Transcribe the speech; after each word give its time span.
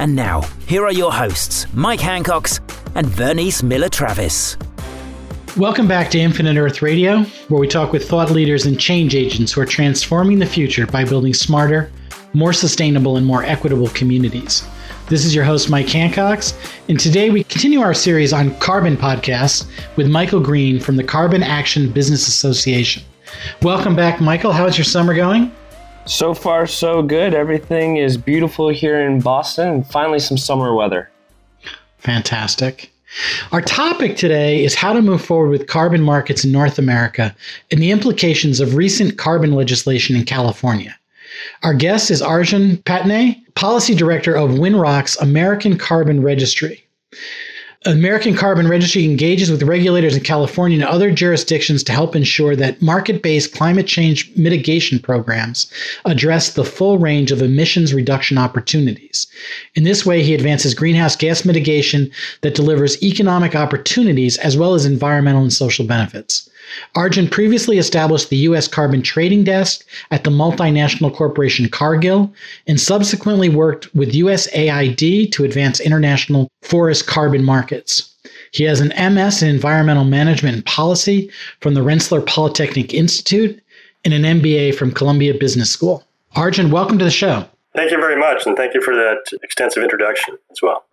And 0.00 0.16
now, 0.16 0.40
here 0.66 0.86
are 0.86 0.92
your 0.94 1.12
hosts, 1.12 1.66
Mike 1.74 2.00
Hancox 2.00 2.58
and 2.94 3.06
Vernice 3.06 3.62
Miller 3.62 3.90
Travis. 3.90 4.56
Welcome 5.58 5.86
back 5.86 6.10
to 6.12 6.18
Infinite 6.18 6.56
Earth 6.56 6.80
Radio, 6.80 7.24
where 7.48 7.60
we 7.60 7.68
talk 7.68 7.92
with 7.92 8.08
thought 8.08 8.30
leaders 8.30 8.64
and 8.64 8.80
change 8.80 9.14
agents 9.14 9.52
who 9.52 9.60
are 9.60 9.66
transforming 9.66 10.38
the 10.38 10.46
future 10.46 10.86
by 10.86 11.04
building 11.04 11.34
smarter, 11.34 11.92
more 12.32 12.54
sustainable, 12.54 13.18
and 13.18 13.26
more 13.26 13.44
equitable 13.44 13.88
communities. 13.88 14.66
This 15.10 15.26
is 15.26 15.34
your 15.34 15.44
host, 15.44 15.68
Mike 15.68 15.90
Hancox, 15.90 16.54
and 16.88 16.98
today 16.98 17.28
we 17.28 17.44
continue 17.44 17.82
our 17.82 17.92
series 17.92 18.32
on 18.32 18.58
carbon 18.58 18.96
podcasts 18.96 19.66
with 19.96 20.08
Michael 20.08 20.40
Green 20.40 20.80
from 20.80 20.96
the 20.96 21.04
Carbon 21.04 21.42
Action 21.42 21.92
Business 21.92 22.26
Association. 22.26 23.02
Welcome 23.60 23.96
back, 23.96 24.18
Michael. 24.18 24.52
How's 24.52 24.78
your 24.78 24.86
summer 24.86 25.12
going? 25.12 25.52
So 26.06 26.34
far, 26.34 26.66
so 26.66 27.02
good. 27.02 27.34
Everything 27.34 27.96
is 27.96 28.16
beautiful 28.16 28.68
here 28.68 29.00
in 29.00 29.20
Boston, 29.20 29.68
and 29.68 29.86
finally 29.86 30.18
some 30.18 30.38
summer 30.38 30.74
weather. 30.74 31.10
Fantastic. 31.98 32.90
Our 33.52 33.60
topic 33.60 34.16
today 34.16 34.64
is 34.64 34.74
how 34.74 34.92
to 34.92 35.02
move 35.02 35.24
forward 35.24 35.50
with 35.50 35.66
carbon 35.66 36.02
markets 36.02 36.44
in 36.44 36.52
North 36.52 36.78
America 36.78 37.34
and 37.70 37.82
the 37.82 37.90
implications 37.90 38.60
of 38.60 38.74
recent 38.74 39.18
carbon 39.18 39.52
legislation 39.52 40.16
in 40.16 40.24
California. 40.24 40.96
Our 41.62 41.74
guest 41.74 42.10
is 42.10 42.22
Arjun 42.22 42.78
Patney, 42.78 43.42
Policy 43.54 43.94
Director 43.94 44.34
of 44.34 44.50
Winrock's 44.50 45.16
American 45.16 45.76
Carbon 45.76 46.22
Registry. 46.22 46.84
American 47.86 48.36
Carbon 48.36 48.68
Registry 48.68 49.06
engages 49.06 49.50
with 49.50 49.62
regulators 49.62 50.14
in 50.14 50.22
California 50.22 50.76
and 50.76 50.84
other 50.84 51.10
jurisdictions 51.10 51.82
to 51.84 51.92
help 51.92 52.14
ensure 52.14 52.54
that 52.54 52.82
market 52.82 53.22
based 53.22 53.54
climate 53.54 53.86
change 53.86 54.30
mitigation 54.36 54.98
programs 54.98 55.72
address 56.04 56.52
the 56.52 56.64
full 56.64 56.98
range 56.98 57.32
of 57.32 57.40
emissions 57.40 57.94
reduction 57.94 58.36
opportunities. 58.36 59.26
In 59.76 59.84
this 59.84 60.04
way, 60.04 60.22
he 60.22 60.34
advances 60.34 60.74
greenhouse 60.74 61.16
gas 61.16 61.46
mitigation 61.46 62.10
that 62.42 62.54
delivers 62.54 63.02
economic 63.02 63.56
opportunities 63.56 64.36
as 64.36 64.58
well 64.58 64.74
as 64.74 64.84
environmental 64.84 65.40
and 65.40 65.52
social 65.52 65.86
benefits. 65.86 66.49
Arjun 66.94 67.28
previously 67.28 67.78
established 67.78 68.30
the 68.30 68.36
U.S. 68.36 68.68
Carbon 68.68 69.02
Trading 69.02 69.44
Desk 69.44 69.84
at 70.10 70.24
the 70.24 70.30
multinational 70.30 71.14
corporation 71.14 71.68
Cargill 71.68 72.32
and 72.66 72.80
subsequently 72.80 73.48
worked 73.48 73.94
with 73.94 74.12
USAID 74.12 75.32
to 75.32 75.44
advance 75.44 75.80
international 75.80 76.48
forest 76.62 77.06
carbon 77.06 77.44
markets. 77.44 78.14
He 78.52 78.64
has 78.64 78.80
an 78.80 78.92
MS 79.14 79.42
in 79.42 79.48
Environmental 79.48 80.04
Management 80.04 80.56
and 80.56 80.66
Policy 80.66 81.30
from 81.60 81.74
the 81.74 81.82
Rensselaer 81.82 82.22
Polytechnic 82.22 82.92
Institute 82.92 83.62
and 84.04 84.14
an 84.14 84.22
MBA 84.22 84.74
from 84.74 84.92
Columbia 84.92 85.34
Business 85.34 85.70
School. 85.70 86.04
Arjun, 86.36 86.70
welcome 86.70 86.98
to 86.98 87.04
the 87.04 87.10
show. 87.10 87.46
Thank 87.74 87.92
you 87.92 87.98
very 87.98 88.18
much, 88.18 88.46
and 88.46 88.56
thank 88.56 88.74
you 88.74 88.80
for 88.80 88.94
that 88.94 89.18
extensive 89.42 89.82
introduction 89.82 90.36
as 90.50 90.60
well. 90.60 90.84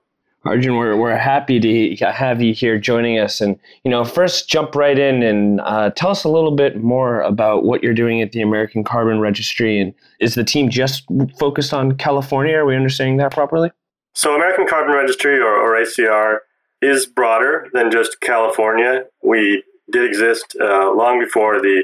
Arjun, 0.46 0.78
we're, 0.78 0.96
we're 0.96 1.16
happy 1.16 1.60
to 1.60 2.06
have 2.06 2.42
you 2.42 2.54
here 2.54 2.80
joining 2.80 3.20
us. 3.20 3.42
And, 3.42 3.60
you 3.84 3.92
know, 3.92 4.06
first 4.06 4.48
jump 4.48 4.76
right 4.76 4.98
in 4.98 5.24
and 5.24 5.60
uh, 5.62 5.90
tell 5.92 6.12
us 6.12 6.24
a 6.24 6.30
little 6.30 6.56
bit 6.56 6.82
more 6.82 7.22
about 7.22 7.64
what 7.64 7.84
you're 7.84 7.94
doing 7.94 8.22
at 8.22 8.32
the 8.32 8.42
American 8.42 8.84
Carbon 8.84 9.20
Registry. 9.20 9.80
And 9.80 9.94
is 10.20 10.36
the 10.36 10.44
team 10.44 10.70
just 10.70 11.06
focused 11.38 11.74
on 11.74 11.98
California? 11.98 12.56
Are 12.56 12.66
we 12.66 12.76
understanding 12.76 13.18
that 13.18 13.32
properly? 13.32 13.72
So, 14.14 14.36
American 14.36 14.68
Carbon 14.68 14.96
Registry, 14.96 15.38
or, 15.40 15.54
or 15.54 15.80
ACR, 15.80 16.40
is 16.82 17.06
broader 17.06 17.68
than 17.74 17.92
just 17.92 18.20
California. 18.22 19.06
We 19.22 19.64
did 19.92 20.06
exist 20.06 20.56
uh, 20.60 20.92
long 20.92 21.20
before 21.20 21.62
the 21.62 21.84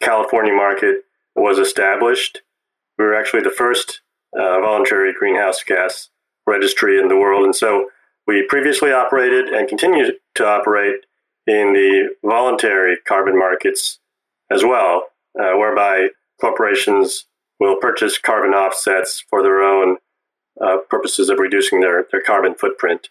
California 0.00 0.52
market 0.52 1.04
was 1.34 1.58
established. 1.58 2.42
We 2.98 3.04
were 3.04 3.14
actually 3.14 3.42
the 3.42 3.50
first 3.50 4.00
uh, 4.32 4.60
voluntary 4.60 5.12
greenhouse 5.12 5.62
gas 5.62 6.08
registry 6.46 6.98
in 6.98 7.08
the 7.08 7.16
world. 7.16 7.44
And 7.44 7.54
so 7.54 7.90
we 8.26 8.46
previously 8.48 8.92
operated 8.92 9.48
and 9.48 9.68
continue 9.68 10.12
to 10.34 10.46
operate 10.46 11.06
in 11.46 11.72
the 11.72 12.14
voluntary 12.24 12.96
carbon 13.06 13.38
markets 13.38 13.98
as 14.50 14.64
well, 14.64 15.08
uh, 15.38 15.56
whereby 15.56 16.08
corporations 16.40 17.26
will 17.58 17.76
purchase 17.76 18.18
carbon 18.18 18.52
offsets 18.52 19.24
for 19.28 19.42
their 19.42 19.62
own 19.62 19.96
uh, 20.60 20.78
purposes 20.88 21.28
of 21.28 21.38
reducing 21.38 21.80
their, 21.80 22.06
their 22.10 22.22
carbon 22.22 22.54
footprint. 22.54 23.08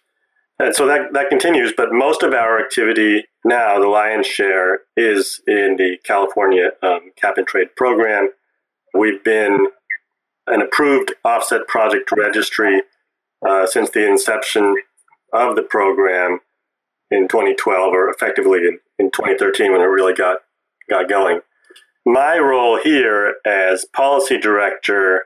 And 0.59 0.75
so 0.75 0.85
that, 0.85 1.13
that 1.13 1.29
continues, 1.29 1.73
but 1.75 1.91
most 1.91 2.21
of 2.21 2.33
our 2.33 2.59
activity 2.59 3.25
now, 3.43 3.79
the 3.79 3.87
lion's 3.87 4.27
share, 4.27 4.81
is 4.95 5.41
in 5.47 5.75
the 5.77 5.97
California 6.03 6.71
um, 6.83 7.11
cap 7.15 7.37
and 7.37 7.47
trade 7.47 7.75
program. 7.75 8.29
We've 8.93 9.23
been 9.23 9.69
an 10.47 10.61
approved 10.61 11.13
offset 11.25 11.67
project 11.67 12.11
registry 12.11 12.83
uh, 13.47 13.65
since 13.65 13.89
the 13.89 14.07
inception 14.07 14.75
of 15.33 15.55
the 15.55 15.61
program 15.61 16.39
in 17.09 17.27
2012, 17.27 17.93
or 17.93 18.09
effectively 18.09 18.59
in, 18.59 18.79
in 18.99 19.11
2013 19.11 19.71
when 19.71 19.81
it 19.81 19.85
really 19.85 20.13
got 20.13 20.37
got 20.89 21.09
going. 21.09 21.41
My 22.05 22.37
role 22.37 22.79
here 22.81 23.35
as 23.45 23.85
policy 23.85 24.37
director 24.37 25.25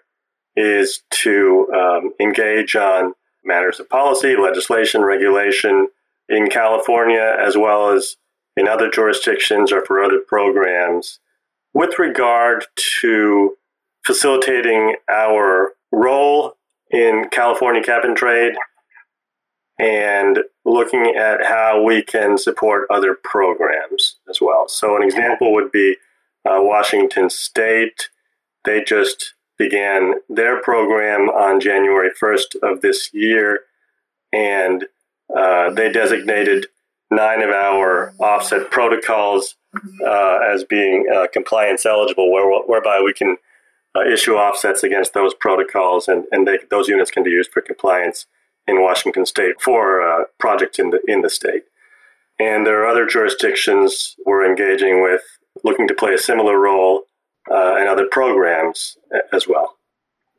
is 0.56 1.02
to 1.10 1.68
um, 1.74 2.14
engage 2.20 2.76
on 2.76 3.14
matters 3.44 3.80
of 3.80 3.90
policy, 3.90 4.36
legislation, 4.36 5.02
regulation 5.02 5.88
in 6.28 6.50
California, 6.50 7.38
as 7.40 7.56
well 7.56 7.92
as 7.92 8.18
in 8.58 8.68
other 8.68 8.90
jurisdictions 8.90 9.72
or 9.72 9.86
for 9.86 10.04
other 10.04 10.20
programs, 10.20 11.20
with 11.74 12.00
regard 12.00 12.66
to 13.02 13.58
facilitating 14.06 14.96
our 15.10 15.74
role 15.92 16.56
in 16.92 17.26
California 17.32 17.84
cap 17.84 18.04
and 18.04 18.16
trade 18.16 18.54
and 19.78 20.40
looking 20.64 21.14
at 21.18 21.46
how 21.46 21.84
we 21.84 22.02
can 22.02 22.38
support 22.38 22.88
other 22.90 23.14
programs 23.24 24.18
as 24.30 24.40
well. 24.40 24.68
So, 24.68 24.96
an 24.96 25.04
example 25.04 25.54
would 25.54 25.72
be 25.72 25.98
uh, 26.46 26.60
Washington 26.60 27.30
State. 27.30 28.10
They 28.64 28.84
just 28.84 29.34
began 29.58 30.16
their 30.30 30.62
program 30.62 31.30
on 31.30 31.60
January 31.60 32.10
1st 32.22 32.56
of 32.64 32.82
this 32.82 33.10
year, 33.14 33.62
and 34.32 34.86
uh, 35.36 35.72
they 35.72 35.92
designated 35.92 36.68
nine 37.12 37.42
of 37.42 37.50
our 37.50 38.14
offset 38.20 38.72
protocols 38.72 39.56
uh, 40.06 40.40
as 40.54 40.64
being 40.64 41.06
uh, 41.14 41.28
compliance 41.34 41.86
eligible, 41.86 42.32
where, 42.32 42.62
whereby 42.62 43.02
we 43.04 43.14
can 43.14 43.38
uh, 43.96 44.02
issue 44.02 44.34
offsets 44.34 44.84
against 44.84 45.14
those 45.14 45.34
protocols, 45.34 46.08
and, 46.08 46.26
and 46.32 46.48
they, 46.48 46.60
those 46.70 46.88
units 46.88 47.12
can 47.12 47.24
be 47.24 47.30
used 47.30 47.52
for 47.52 47.62
compliance 47.62 48.26
in 48.68 48.82
Washington 48.82 49.26
State 49.26 49.62
for 49.62 50.02
uh, 50.02 50.26
projects 50.40 50.80
in 50.80 50.90
the 50.90 51.00
in 51.08 51.22
the 51.22 51.30
state. 51.30 51.64
And 52.40 52.66
there 52.66 52.82
are 52.82 52.88
other 52.88 53.06
jurisdictions 53.06 54.16
we're 54.26 54.46
engaging 54.46 55.02
with, 55.02 55.22
looking 55.64 55.88
to 55.88 55.94
play 55.94 56.14
a 56.14 56.18
similar 56.18 56.60
role 56.60 57.04
uh, 57.50 57.78
in 57.78 57.88
other 57.88 58.08
programs 58.12 58.98
as 59.32 59.48
well. 59.48 59.78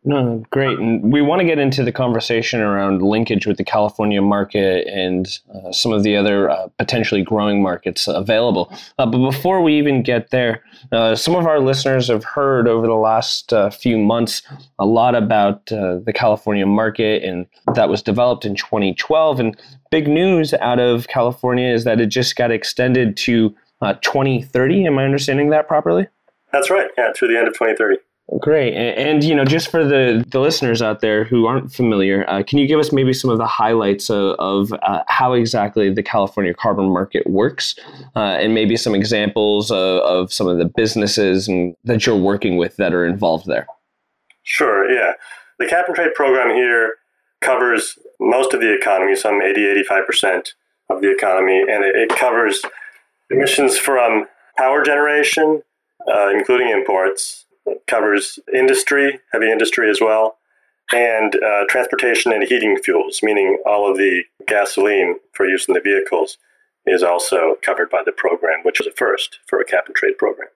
No, 0.08 0.44
great. 0.50 0.78
And 0.78 1.12
we 1.12 1.20
want 1.20 1.40
to 1.40 1.44
get 1.44 1.58
into 1.58 1.82
the 1.82 1.90
conversation 1.90 2.60
around 2.60 3.02
linkage 3.02 3.44
with 3.44 3.56
the 3.56 3.64
California 3.64 4.22
market 4.22 4.86
and 4.86 5.26
uh, 5.52 5.72
some 5.72 5.92
of 5.92 6.04
the 6.04 6.16
other 6.16 6.48
uh, 6.48 6.68
potentially 6.78 7.22
growing 7.22 7.60
markets 7.60 8.06
available. 8.06 8.72
Uh, 9.00 9.06
but 9.06 9.18
before 9.18 9.62
we 9.62 9.76
even 9.76 10.04
get 10.04 10.30
there, 10.30 10.62
uh, 10.92 11.16
some 11.16 11.34
of 11.34 11.44
our 11.44 11.58
listeners 11.58 12.06
have 12.06 12.22
heard 12.22 12.68
over 12.68 12.86
the 12.86 12.94
last 12.94 13.52
uh, 13.52 13.68
few 13.68 13.98
months 13.98 14.42
a 14.78 14.86
lot 14.86 15.16
about 15.16 15.72
uh, 15.72 15.98
the 15.98 16.12
California 16.12 16.66
market, 16.66 17.24
and 17.24 17.44
that 17.74 17.88
was 17.88 18.00
developed 18.00 18.44
in 18.44 18.54
2012. 18.54 19.40
And 19.40 19.56
big 19.90 20.06
news 20.06 20.54
out 20.54 20.78
of 20.78 21.08
California 21.08 21.66
is 21.66 21.82
that 21.82 22.00
it 22.00 22.06
just 22.06 22.36
got 22.36 22.52
extended 22.52 23.16
to 23.16 23.52
2030. 23.82 24.86
Am 24.86 24.98
I 24.98 25.04
understanding 25.04 25.50
that 25.50 25.66
properly? 25.66 26.06
That's 26.52 26.70
right. 26.70 26.88
Yeah, 26.96 27.12
through 27.12 27.28
the 27.28 27.38
end 27.38 27.48
of 27.48 27.54
2030. 27.54 27.96
Great. 28.40 28.74
And, 28.74 29.08
and, 29.08 29.24
you 29.24 29.34
know, 29.36 29.44
just 29.44 29.68
for 29.68 29.84
the, 29.84 30.24
the 30.28 30.40
listeners 30.40 30.82
out 30.82 31.00
there 31.00 31.22
who 31.22 31.46
aren't 31.46 31.72
familiar, 31.72 32.28
uh, 32.28 32.42
can 32.42 32.58
you 32.58 32.66
give 32.66 32.80
us 32.80 32.92
maybe 32.92 33.12
some 33.12 33.30
of 33.30 33.38
the 33.38 33.46
highlights 33.46 34.10
of, 34.10 34.34
of 34.40 34.72
uh, 34.82 35.04
how 35.06 35.32
exactly 35.32 35.92
the 35.92 36.02
California 36.02 36.52
carbon 36.52 36.90
market 36.90 37.24
works 37.28 37.76
uh, 38.16 38.36
and 38.40 38.52
maybe 38.52 38.76
some 38.76 38.96
examples 38.96 39.70
of, 39.70 40.00
of 40.00 40.32
some 40.32 40.48
of 40.48 40.58
the 40.58 40.64
businesses 40.64 41.46
and, 41.46 41.76
that 41.84 42.04
you're 42.04 42.16
working 42.16 42.56
with 42.56 42.76
that 42.76 42.92
are 42.92 43.06
involved 43.06 43.46
there? 43.46 43.66
Sure, 44.42 44.90
yeah. 44.90 45.12
The 45.60 45.66
cap 45.66 45.86
and 45.86 45.94
trade 45.94 46.14
program 46.14 46.54
here 46.54 46.94
covers 47.40 47.96
most 48.18 48.54
of 48.54 48.60
the 48.60 48.74
economy, 48.74 49.14
some 49.14 49.40
80, 49.40 49.84
85% 49.88 50.48
of 50.90 51.00
the 51.00 51.12
economy, 51.12 51.60
and 51.60 51.84
it, 51.84 51.94
it 51.94 52.08
covers 52.08 52.62
emissions 53.30 53.78
from 53.78 54.26
power 54.58 54.82
generation, 54.82 55.62
uh, 56.12 56.28
including 56.30 56.68
imports. 56.70 57.45
It 57.66 57.82
covers 57.86 58.38
industry, 58.54 59.20
heavy 59.32 59.50
industry 59.50 59.90
as 59.90 60.00
well, 60.00 60.38
and 60.92 61.34
uh, 61.36 61.64
transportation 61.68 62.32
and 62.32 62.44
heating 62.44 62.76
fuels, 62.76 63.20
meaning 63.22 63.58
all 63.66 63.90
of 63.90 63.96
the 63.96 64.22
gasoline 64.46 65.16
for 65.32 65.46
use 65.46 65.66
in 65.68 65.74
the 65.74 65.80
vehicles 65.80 66.38
is 66.86 67.02
also 67.02 67.56
covered 67.62 67.90
by 67.90 68.02
the 68.04 68.12
program, 68.12 68.60
which 68.62 68.80
is 68.80 68.86
a 68.86 68.92
first 68.92 69.40
for 69.46 69.60
a 69.60 69.64
cap 69.64 69.84
and 69.86 69.96
trade 69.96 70.16
program. 70.18 70.48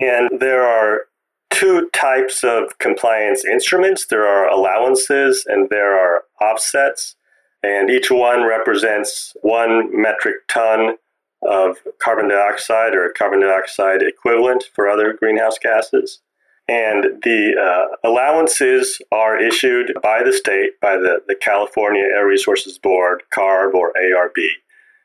And 0.00 0.40
there 0.40 0.62
are 0.62 1.06
two 1.50 1.88
types 1.92 2.42
of 2.42 2.78
compliance 2.78 3.44
instruments 3.44 4.06
there 4.06 4.26
are 4.26 4.48
allowances 4.48 5.44
and 5.46 5.68
there 5.70 5.98
are 5.98 6.24
offsets, 6.40 7.16
and 7.62 7.90
each 7.90 8.10
one 8.10 8.44
represents 8.44 9.36
one 9.42 9.88
metric 9.92 10.36
ton 10.48 10.96
of 11.42 11.78
carbon 11.98 12.28
dioxide 12.28 12.94
or 12.94 13.12
carbon 13.16 13.40
dioxide 13.40 14.02
equivalent 14.02 14.64
for 14.74 14.88
other 14.88 15.12
greenhouse 15.12 15.58
gases. 15.58 16.20
And 16.68 17.22
the 17.22 17.54
uh, 17.56 18.08
allowances 18.08 19.00
are 19.12 19.40
issued 19.40 19.92
by 20.02 20.22
the 20.24 20.32
state, 20.32 20.80
by 20.80 20.96
the, 20.96 21.20
the 21.28 21.36
California 21.36 22.02
Air 22.02 22.26
Resources 22.26 22.76
Board, 22.76 23.22
CARB 23.32 23.74
or 23.74 23.92
ARB. 23.92 24.36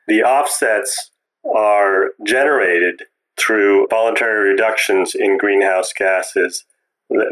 The 0.08 0.22
offsets 0.22 1.10
are 1.54 2.10
generated 2.26 3.04
through 3.38 3.86
voluntary 3.90 4.50
reductions 4.50 5.14
in 5.14 5.38
greenhouse 5.38 5.92
gases 5.92 6.64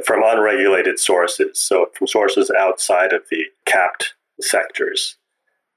from 0.05 0.23
unregulated 0.25 0.99
sources, 0.99 1.59
so 1.59 1.87
from 1.97 2.07
sources 2.07 2.51
outside 2.57 3.13
of 3.13 3.23
the 3.31 3.45
capped 3.67 4.15
sectors. 4.41 5.17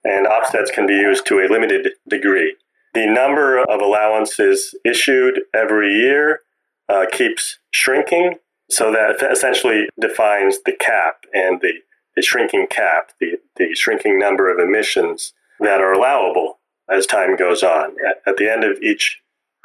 And 0.03 0.27
offsets 0.27 0.69
can 0.71 0.85
be 0.85 0.93
used 0.93 1.25
to 1.27 1.39
a 1.39 1.49
limited 1.49 1.89
degree. 2.07 2.55
The 2.93 3.07
number 3.07 3.63
of 3.63 3.81
allowances 3.81 4.75
issued 4.85 5.41
every 5.53 5.93
year 5.93 6.41
uh, 6.89 7.05
keeps 7.11 7.59
shrinking, 7.71 8.35
so 8.69 8.91
that 8.91 9.21
essentially 9.31 9.87
defines 9.99 10.59
the 10.65 10.73
cap 10.73 11.25
and 11.33 11.61
the, 11.61 11.73
the 12.15 12.21
shrinking 12.21 12.67
cap, 12.69 13.11
the, 13.19 13.39
the 13.57 13.73
shrinking 13.75 14.19
number 14.19 14.51
of 14.51 14.59
emissions 14.59 15.33
that 15.59 15.81
are 15.81 15.93
allowable 15.93 16.59
as 16.89 17.05
time 17.05 17.35
goes 17.35 17.63
on. 17.63 17.95
At, 18.07 18.21
at 18.25 18.37
the 18.37 18.51
end 18.51 18.63
of 18.63 18.81
each 18.81 19.21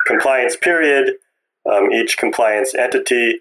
compliance 0.06 0.56
period, 0.56 1.14
um, 1.70 1.92
each 1.92 2.16
compliance 2.16 2.74
entity 2.74 3.40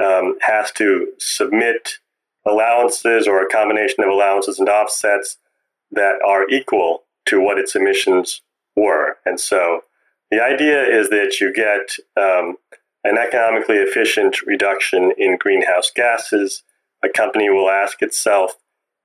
um, 0.00 0.36
has 0.40 0.72
to 0.72 1.08
submit 1.18 1.98
allowances 2.46 3.28
or 3.28 3.42
a 3.42 3.48
combination 3.48 4.02
of 4.02 4.10
allowances 4.10 4.58
and 4.58 4.68
offsets 4.68 5.36
that 5.90 6.14
are 6.26 6.48
equal 6.48 7.04
to 7.26 7.40
what 7.40 7.58
its 7.58 7.76
emissions 7.76 8.40
were. 8.74 9.16
And 9.24 9.38
so 9.38 9.82
the 10.30 10.42
idea 10.42 10.82
is 10.82 11.10
that 11.10 11.40
you 11.40 11.52
get 11.52 11.96
um, 12.20 12.56
an 13.04 13.18
economically 13.18 13.76
efficient 13.76 14.42
reduction 14.42 15.12
in 15.18 15.36
greenhouse 15.38 15.90
gases. 15.94 16.62
A 17.04 17.08
company 17.08 17.50
will 17.50 17.70
ask 17.70 18.00
itself, 18.02 18.56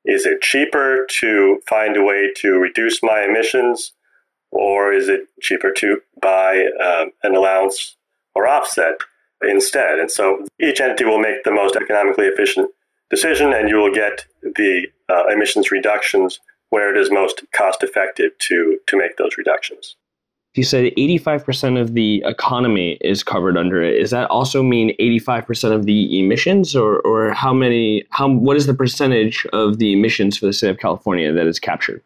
is 0.06 0.26
it 0.26 0.42
cheaper 0.42 1.06
to 1.20 1.60
find 1.68 1.98
a 1.98 2.04
way 2.04 2.32
to 2.38 2.52
reduce 2.54 3.02
my 3.02 3.24
emissions 3.24 3.94
or 4.52 4.94
is 4.94 5.10
it 5.10 5.22
cheaper 5.42 5.72
to 5.72 6.02
buy 6.22 6.66
um, 6.84 7.12
an 7.24 7.36
allowance 7.36 7.98
or 8.36 8.48
offset 8.48 8.96
instead? 9.42 10.00
And 10.00 10.10
so 10.10 10.46
each 10.62 10.80
entity 10.80 11.06
will 11.06 11.20
make 11.20 11.44
the 11.44 11.52
most 11.52 11.76
economically 11.76 12.26
efficient 12.26 12.72
decision, 13.10 13.54
and 13.54 13.70
you 13.70 13.76
will 13.78 13.94
get 13.94 14.26
the 14.42 14.88
uh, 15.10 15.28
emissions 15.28 15.72
reductions 15.72 16.40
where 16.70 16.94
it 16.94 17.00
is 17.00 17.12
most 17.12 17.44
cost 17.54 17.84
effective 17.84 18.32
to 18.40 18.78
to 18.88 18.98
make 18.98 19.18
those 19.18 19.38
reductions. 19.38 19.96
You 20.58 20.64
said 20.64 20.92
85% 20.98 21.80
of 21.80 21.94
the 21.94 22.24
economy 22.26 22.98
is 23.02 23.24
covered 23.24 23.58
under 23.58 23.82
it. 23.82 24.00
Does 24.00 24.12
that 24.12 24.30
also 24.30 24.64
mean 24.64 24.96
85% 25.00 25.72
of 25.72 25.86
the 25.86 26.20
emissions, 26.20 26.76
or, 26.76 27.00
or 27.02 27.34
how 27.34 27.54
many? 27.54 28.04
How 28.10 28.28
what 28.28 28.58
is 28.58 28.66
the 28.66 28.74
percentage 28.74 29.46
of 29.54 29.78
the 29.78 29.94
emissions 29.94 30.38
for 30.38 30.48
the 30.48 30.54
state 30.54 30.72
of 30.72 30.80
California 30.80 31.32
that 31.32 31.48
is 31.48 31.60
captured? 31.60 32.02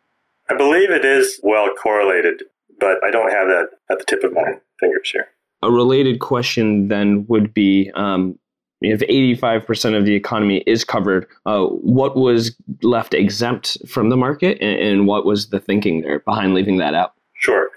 I 0.49 0.55
believe 0.55 0.91
it 0.91 1.05
is 1.05 1.39
well 1.43 1.73
correlated, 1.81 2.43
but 2.79 3.01
I 3.03 3.11
don't 3.11 3.31
have 3.31 3.47
that 3.47 3.69
at 3.89 3.99
the 3.99 4.05
tip 4.05 4.23
of 4.23 4.33
my 4.33 4.59
fingers 4.79 5.09
here. 5.09 5.29
A 5.63 5.71
related 5.71 6.19
question 6.19 6.89
then 6.89 7.25
would 7.27 7.53
be 7.53 7.89
um, 7.95 8.37
if 8.81 9.01
85% 9.01 9.97
of 9.97 10.05
the 10.05 10.15
economy 10.15 10.63
is 10.65 10.83
covered, 10.83 11.27
uh, 11.45 11.65
what 11.65 12.15
was 12.15 12.55
left 12.81 13.13
exempt 13.13 13.77
from 13.87 14.09
the 14.09 14.17
market 14.17 14.57
and, 14.59 14.79
and, 14.79 15.07
what 15.07 15.23
was 15.23 15.49
the 15.49 15.59
thinking 15.59 16.01
there 16.01 16.19
behind 16.19 16.55
leaving 16.55 16.77
that 16.77 16.95
out? 16.95 17.13
Sure. 17.35 17.69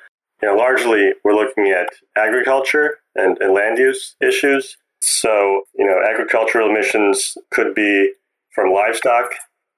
You 0.45 0.51
know, 0.51 0.57
largely, 0.59 1.15
we're 1.25 1.35
looking 1.35 1.69
at 1.71 1.89
agriculture 2.19 2.99
and, 3.15 3.39
and 3.39 3.55
land 3.55 3.79
use 3.79 4.15
issues. 4.21 4.77
So, 5.01 5.63
you 5.75 5.87
know, 5.87 6.03
agricultural 6.07 6.69
emissions 6.69 7.39
could 7.51 7.75
be 7.75 8.13
from 8.55 8.71
livestock 8.71 9.31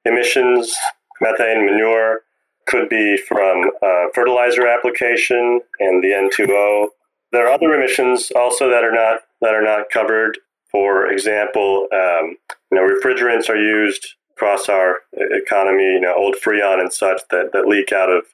emissions, 0.04 0.74
methane, 1.20 1.66
manure, 1.66 2.22
could 2.66 2.88
be 2.88 3.16
from 3.16 3.70
uh, 3.80 4.06
fertilizer 4.12 4.66
application 4.66 5.60
and 5.78 6.02
the 6.02 6.08
N2O. 6.08 6.88
There 7.30 7.46
are 7.46 7.52
other 7.52 7.72
emissions 7.72 8.32
also 8.34 8.68
that 8.68 8.82
are 8.82 8.90
not 8.90 9.20
that 9.42 9.54
are 9.54 9.62
not 9.62 9.90
covered. 9.92 10.36
For 10.72 11.08
example, 11.12 11.86
um, 11.92 12.36
you 12.72 12.76
know, 12.76 12.82
refrigerants 12.82 13.48
are 13.48 13.56
used 13.56 14.14
across 14.32 14.68
our 14.68 14.96
economy. 15.12 15.84
You 15.84 16.00
know, 16.00 16.14
old 16.16 16.34
Freon 16.44 16.80
and 16.80 16.92
such 16.92 17.20
that, 17.30 17.52
that 17.52 17.68
leak 17.68 17.92
out 17.92 18.10
of 18.10 18.24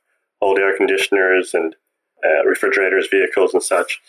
old 0.40 0.58
air 0.58 0.74
conditioners 0.74 1.52
and 1.52 1.76
uh, 2.24 2.44
refrigerators, 2.44 3.08
vehicles, 3.10 3.52
and 3.52 3.62
such. 3.62 4.00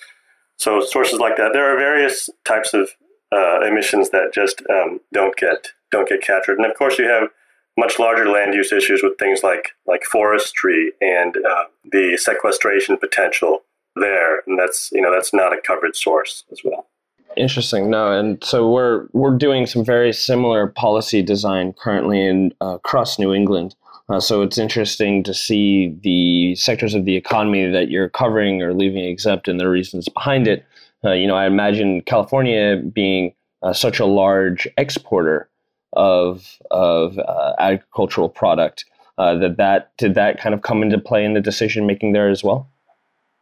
So 0.57 0.81
sources 0.81 1.19
like 1.19 1.37
that. 1.37 1.51
There 1.53 1.73
are 1.73 1.77
various 1.77 2.29
types 2.45 2.73
of 2.73 2.89
uh, 3.31 3.61
emissions 3.61 4.11
that 4.11 4.33
just 4.33 4.61
um, 4.69 4.99
don't 5.11 5.35
get 5.35 5.69
don't 5.91 6.07
get 6.07 6.21
captured, 6.21 6.57
and 6.57 6.65
of 6.65 6.77
course 6.77 6.97
you 6.99 7.05
have 7.05 7.29
much 7.77 7.97
larger 7.97 8.29
land 8.29 8.53
use 8.53 8.71
issues 8.71 9.01
with 9.03 9.17
things 9.17 9.43
like 9.43 9.71
like 9.87 10.03
forestry 10.03 10.91
and 11.01 11.37
uh, 11.37 11.65
the 11.91 12.17
sequestration 12.17 12.97
potential 12.97 13.63
there, 13.95 14.41
and 14.47 14.59
that's 14.59 14.89
you 14.91 15.01
know 15.01 15.11
that's 15.11 15.33
not 15.33 15.53
a 15.53 15.61
covered 15.65 15.95
source 15.95 16.43
as 16.51 16.59
well. 16.63 16.87
Interesting. 17.35 17.89
No, 17.89 18.11
and 18.11 18.43
so 18.43 18.69
we're 18.69 19.07
we're 19.13 19.35
doing 19.35 19.65
some 19.65 19.83
very 19.83 20.13
similar 20.13 20.67
policy 20.67 21.21
design 21.21 21.73
currently 21.73 22.25
in 22.25 22.53
uh, 22.61 22.75
across 22.75 23.17
New 23.17 23.33
England. 23.33 23.75
Uh, 24.13 24.19
so 24.19 24.43
it's 24.43 24.59
interesting 24.59 25.23
to 25.23 25.33
see 25.33 25.97
the 26.03 26.53
sectors 26.55 26.93
of 26.93 27.03
the 27.03 27.15
economy 27.15 27.67
that 27.71 27.89
you're 27.89 28.09
covering 28.09 28.61
or 28.61 28.71
leaving 28.71 29.03
exempt 29.03 29.47
and 29.47 29.59
the 29.59 29.67
reasons 29.67 30.07
behind 30.07 30.47
it. 30.47 30.63
Uh, 31.03 31.13
you 31.13 31.25
know, 31.25 31.35
I 31.35 31.47
imagine 31.47 32.01
California 32.01 32.77
being 32.77 33.33
uh, 33.63 33.73
such 33.73 33.99
a 33.99 34.05
large 34.05 34.67
exporter 34.77 35.49
of 35.93 36.59
of 36.69 37.17
uh, 37.17 37.53
agricultural 37.57 38.29
product. 38.29 38.85
Uh, 39.17 39.35
that 39.35 39.57
that 39.57 39.91
did 39.97 40.13
that 40.13 40.39
kind 40.39 40.53
of 40.53 40.61
come 40.61 40.83
into 40.83 40.99
play 40.99 41.25
in 41.25 41.33
the 41.33 41.41
decision 41.41 41.87
making 41.87 42.13
there 42.13 42.29
as 42.29 42.43
well. 42.43 42.67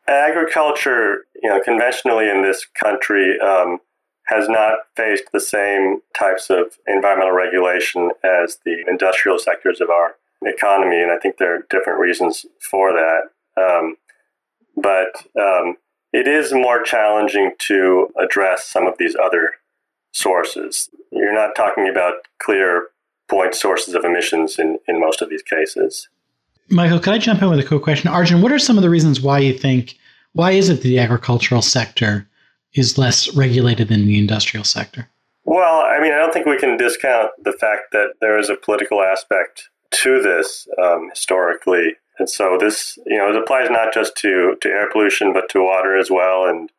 Agriculture, 0.07 1.25
you 1.43 1.49
know, 1.49 1.59
conventionally 1.59 2.29
in 2.29 2.43
this 2.43 2.65
country. 2.65 3.37
Um, 3.41 3.79
has 4.25 4.47
not 4.47 4.77
faced 4.95 5.25
the 5.33 5.41
same 5.41 5.99
types 6.17 6.49
of 6.49 6.77
environmental 6.87 7.33
regulation 7.33 8.11
as 8.23 8.59
the 8.63 8.81
industrial 8.87 9.37
sectors 9.37 9.81
of 9.81 9.89
our 9.89 10.15
economy, 10.43 11.01
and 11.01 11.11
I 11.11 11.17
think 11.17 11.37
there 11.37 11.55
are 11.55 11.67
different 11.69 11.99
reasons 11.99 12.45
for 12.59 12.91
that. 12.93 13.21
Um, 13.61 13.95
but 14.75 15.25
um, 15.39 15.75
it 16.13 16.27
is 16.27 16.53
more 16.53 16.81
challenging 16.81 17.53
to 17.59 18.09
address 18.19 18.65
some 18.65 18.87
of 18.87 18.97
these 18.97 19.15
other 19.15 19.51
sources. 20.11 20.89
You're 21.11 21.33
not 21.33 21.55
talking 21.55 21.87
about 21.87 22.15
clear 22.39 22.87
point 23.29 23.55
sources 23.55 23.93
of 23.93 24.03
emissions 24.03 24.59
in, 24.59 24.77
in 24.87 24.99
most 24.99 25.21
of 25.21 25.29
these 25.29 25.43
cases. 25.43 26.09
Michael, 26.69 26.99
could 26.99 27.13
I 27.13 27.17
jump 27.17 27.41
in 27.41 27.49
with 27.49 27.59
a 27.59 27.65
quick 27.65 27.81
question? 27.81 28.09
Arjun, 28.09 28.41
what 28.41 28.51
are 28.51 28.59
some 28.59 28.77
of 28.77 28.83
the 28.83 28.89
reasons 28.89 29.21
why 29.21 29.39
you 29.39 29.57
think, 29.57 29.97
why 30.33 30.51
is 30.51 30.69
it 30.69 30.81
the 30.81 30.99
agricultural 30.99 31.61
sector 31.61 32.27
is 32.73 32.97
less 32.97 33.33
regulated 33.35 33.89
than 33.89 34.05
the 34.05 34.17
industrial 34.17 34.63
sector? 34.63 35.09
Well, 35.43 35.81
I 35.81 35.99
mean, 35.99 36.13
I 36.13 36.17
don't 36.17 36.33
think 36.33 36.45
we 36.45 36.57
can 36.57 36.77
discount 36.77 37.31
the 37.43 37.51
fact 37.53 37.91
that 37.91 38.13
there 38.21 38.39
is 38.39 38.49
a 38.49 38.55
political 38.55 39.01
aspect 39.01 39.69
to 39.91 40.21
this 40.21 40.67
um, 40.81 41.09
historically. 41.09 41.95
And 42.19 42.29
so 42.29 42.57
this, 42.59 42.97
you 43.05 43.17
know, 43.17 43.29
it 43.29 43.35
applies 43.35 43.69
not 43.69 43.93
just 43.93 44.15
to, 44.17 44.55
to 44.61 44.69
air 44.69 44.89
pollution, 44.91 45.33
but 45.33 45.49
to 45.49 45.63
water 45.63 45.97
as 45.97 46.11
well. 46.11 46.45
And 46.45 46.69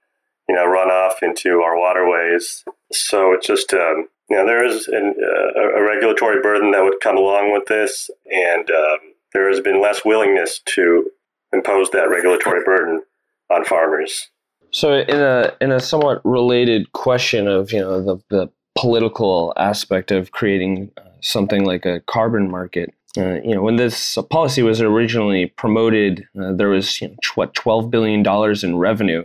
you 0.49 0.55
know, 0.55 0.67
runoff 0.67 1.23
into 1.23 1.61
our 1.61 1.79
waterways. 1.79 2.65
So 2.93 3.33
it's 3.33 3.47
just, 3.47 3.73
um, 3.73 4.09
you 4.29 4.37
know, 4.37 4.47
there 4.47 4.65
is 4.65 4.89
an, 4.89 5.15
uh, 5.19 5.79
a 5.79 5.83
regulatory 5.83 6.43
burden 6.43 6.73
that 6.73 6.83
would 6.83 7.01
come 7.01 7.17
along 7.17 7.53
with 7.53 7.67
this, 7.67 8.11
and 8.31 8.71
um, 8.71 8.99
there 9.33 9.49
has 9.49 9.61
been 9.61 9.81
less 9.81 10.05
willingness 10.05 10.61
to 10.67 11.11
impose 11.53 11.91
that 11.91 12.11
regulatory 12.11 12.63
burden 12.65 13.03
on 13.51 13.65
farmers. 13.65 14.29
So, 14.71 15.01
in 15.01 15.21
a 15.21 15.53
in 15.61 15.71
a 15.71 15.81
somewhat 15.81 16.23
related 16.25 16.93
question 16.93 17.47
of 17.47 17.73
you 17.73 17.81
know 17.81 18.03
the 18.03 18.23
the 18.31 18.51
political 18.75 19.53
aspect 19.59 20.11
of 20.11 20.33
creating 20.33 20.91
uh, 20.97 21.03
something 21.21 21.65
like 21.65 21.85
a 21.85 22.01
carbon 22.01 22.51
market, 22.51 22.95
uh, 23.19 23.41
you 23.43 23.55
know, 23.55 23.63
when 23.63 23.77
this 23.77 24.17
policy 24.31 24.63
was 24.63 24.81
originally 24.81 25.47
promoted, 25.47 26.27
uh, 26.41 26.53
there 26.53 26.69
was 26.69 27.01
you 27.01 27.09
know, 27.09 27.17
what 27.35 27.55
twelve 27.55 27.91
billion 27.91 28.23
dollars 28.23 28.65
in 28.65 28.79
revenue 28.79 29.25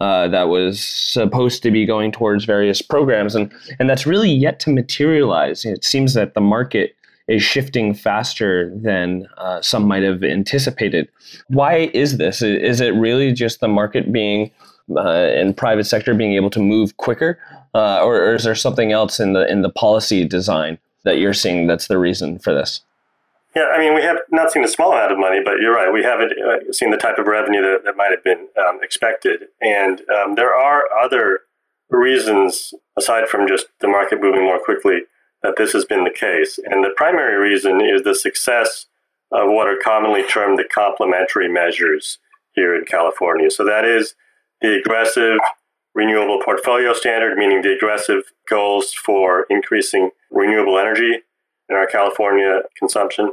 uh, 0.00 0.28
that 0.28 0.48
was 0.48 0.80
supposed 0.80 1.62
to 1.62 1.70
be 1.70 1.84
going 1.84 2.12
towards 2.12 2.44
various 2.44 2.80
programs, 2.80 3.34
and 3.34 3.52
and 3.78 3.90
that's 3.90 4.06
really 4.06 4.30
yet 4.30 4.58
to 4.60 4.70
materialize. 4.70 5.64
It 5.64 5.84
seems 5.84 6.14
that 6.14 6.34
the 6.34 6.40
market 6.40 6.96
is 7.28 7.42
shifting 7.42 7.92
faster 7.92 8.70
than 8.74 9.26
uh, 9.36 9.60
some 9.60 9.86
might 9.86 10.02
have 10.02 10.22
anticipated. 10.22 11.08
Why 11.48 11.90
is 11.92 12.18
this? 12.18 12.40
Is 12.40 12.80
it 12.80 12.94
really 12.94 13.32
just 13.32 13.60
the 13.60 13.68
market 13.68 14.12
being 14.12 14.50
uh, 14.96 15.00
and 15.00 15.56
private 15.56 15.84
sector 15.84 16.14
being 16.14 16.34
able 16.34 16.50
to 16.50 16.60
move 16.60 16.96
quicker, 16.96 17.38
uh, 17.74 18.02
or, 18.02 18.16
or 18.16 18.34
is 18.34 18.44
there 18.44 18.54
something 18.54 18.92
else 18.92 19.20
in 19.20 19.32
the 19.32 19.46
in 19.50 19.62
the 19.62 19.70
policy 19.70 20.24
design 20.24 20.78
that 21.02 21.18
you're 21.18 21.34
seeing 21.34 21.66
that's 21.66 21.88
the 21.88 21.98
reason 21.98 22.38
for 22.38 22.54
this? 22.54 22.80
Yeah, 23.56 23.68
I 23.74 23.78
mean, 23.78 23.94
we 23.94 24.02
have 24.02 24.18
not 24.30 24.52
seen 24.52 24.64
a 24.64 24.68
small 24.68 24.92
amount 24.92 25.12
of 25.12 25.18
money, 25.18 25.40
but 25.42 25.60
you're 25.62 25.74
right. 25.74 25.90
We 25.90 26.02
haven't 26.02 26.32
uh, 26.32 26.70
seen 26.72 26.90
the 26.90 26.98
type 26.98 27.16
of 27.16 27.26
revenue 27.26 27.62
that, 27.62 27.84
that 27.86 27.96
might 27.96 28.10
have 28.10 28.22
been 28.22 28.48
um, 28.60 28.80
expected. 28.82 29.44
And 29.62 30.02
um, 30.10 30.34
there 30.34 30.54
are 30.54 30.84
other 30.92 31.40
reasons, 31.88 32.74
aside 32.98 33.28
from 33.28 33.48
just 33.48 33.68
the 33.80 33.88
market 33.88 34.20
moving 34.20 34.44
more 34.44 34.62
quickly, 34.62 35.04
that 35.42 35.54
this 35.56 35.72
has 35.72 35.86
been 35.86 36.04
the 36.04 36.10
case. 36.10 36.58
And 36.66 36.84
the 36.84 36.92
primary 36.98 37.36
reason 37.36 37.80
is 37.80 38.02
the 38.02 38.14
success 38.14 38.86
of 39.32 39.48
what 39.48 39.68
are 39.68 39.78
commonly 39.82 40.22
termed 40.22 40.58
the 40.58 40.64
complementary 40.64 41.48
measures 41.48 42.18
here 42.52 42.76
in 42.76 42.84
California. 42.84 43.50
So 43.50 43.64
that 43.64 43.86
is 43.86 44.14
the 44.60 44.76
aggressive 44.76 45.38
renewable 45.94 46.42
portfolio 46.44 46.92
standard, 46.92 47.38
meaning 47.38 47.62
the 47.62 47.72
aggressive 47.72 48.24
goals 48.50 48.92
for 48.92 49.46
increasing 49.48 50.10
renewable 50.30 50.78
energy 50.78 51.22
in 51.70 51.74
our 51.74 51.86
California 51.86 52.60
consumption, 52.78 53.32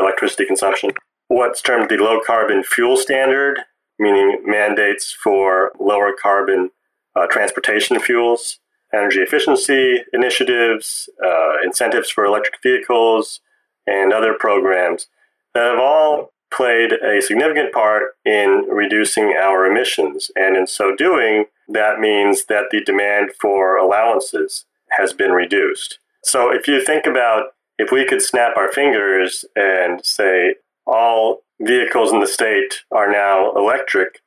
electricity 0.00 0.44
consumption. 0.46 0.90
What's 1.28 1.62
termed 1.62 1.88
the 1.88 1.96
low 1.96 2.20
carbon 2.26 2.62
fuel 2.62 2.96
standard, 2.96 3.60
meaning 3.98 4.38
mandates 4.44 5.12
for 5.12 5.72
lower 5.78 6.12
carbon 6.20 6.70
uh, 7.14 7.26
transportation 7.26 8.00
fuels, 8.00 8.58
energy 8.92 9.20
efficiency 9.20 10.02
initiatives, 10.12 11.08
uh, 11.24 11.56
incentives 11.64 12.10
for 12.10 12.24
electric 12.24 12.56
vehicles, 12.62 13.40
and 13.86 14.12
other 14.12 14.34
programs 14.34 15.06
that 15.54 15.64
have 15.64 15.78
all 15.78 16.32
played 16.52 16.92
a 16.92 17.22
significant 17.22 17.72
part 17.72 18.16
in 18.24 18.66
reducing 18.68 19.34
our 19.40 19.66
emissions. 19.66 20.30
And 20.34 20.56
in 20.56 20.66
so 20.66 20.94
doing, 20.94 21.44
that 21.68 22.00
means 22.00 22.46
that 22.46 22.66
the 22.70 22.82
demand 22.82 23.30
for 23.40 23.76
allowances 23.76 24.64
has 24.98 25.12
been 25.12 25.30
reduced. 25.30 25.98
So 26.24 26.52
if 26.52 26.66
you 26.66 26.84
think 26.84 27.06
about 27.06 27.54
if 27.80 27.90
we 27.90 28.04
could 28.04 28.20
snap 28.20 28.56
our 28.58 28.70
fingers 28.70 29.44
and 29.56 30.04
say 30.04 30.56
all 30.86 31.40
vehicles 31.60 32.12
in 32.12 32.20
the 32.20 32.26
state 32.26 32.82
are 32.92 33.10
now 33.10 33.52
electric, 33.52 34.20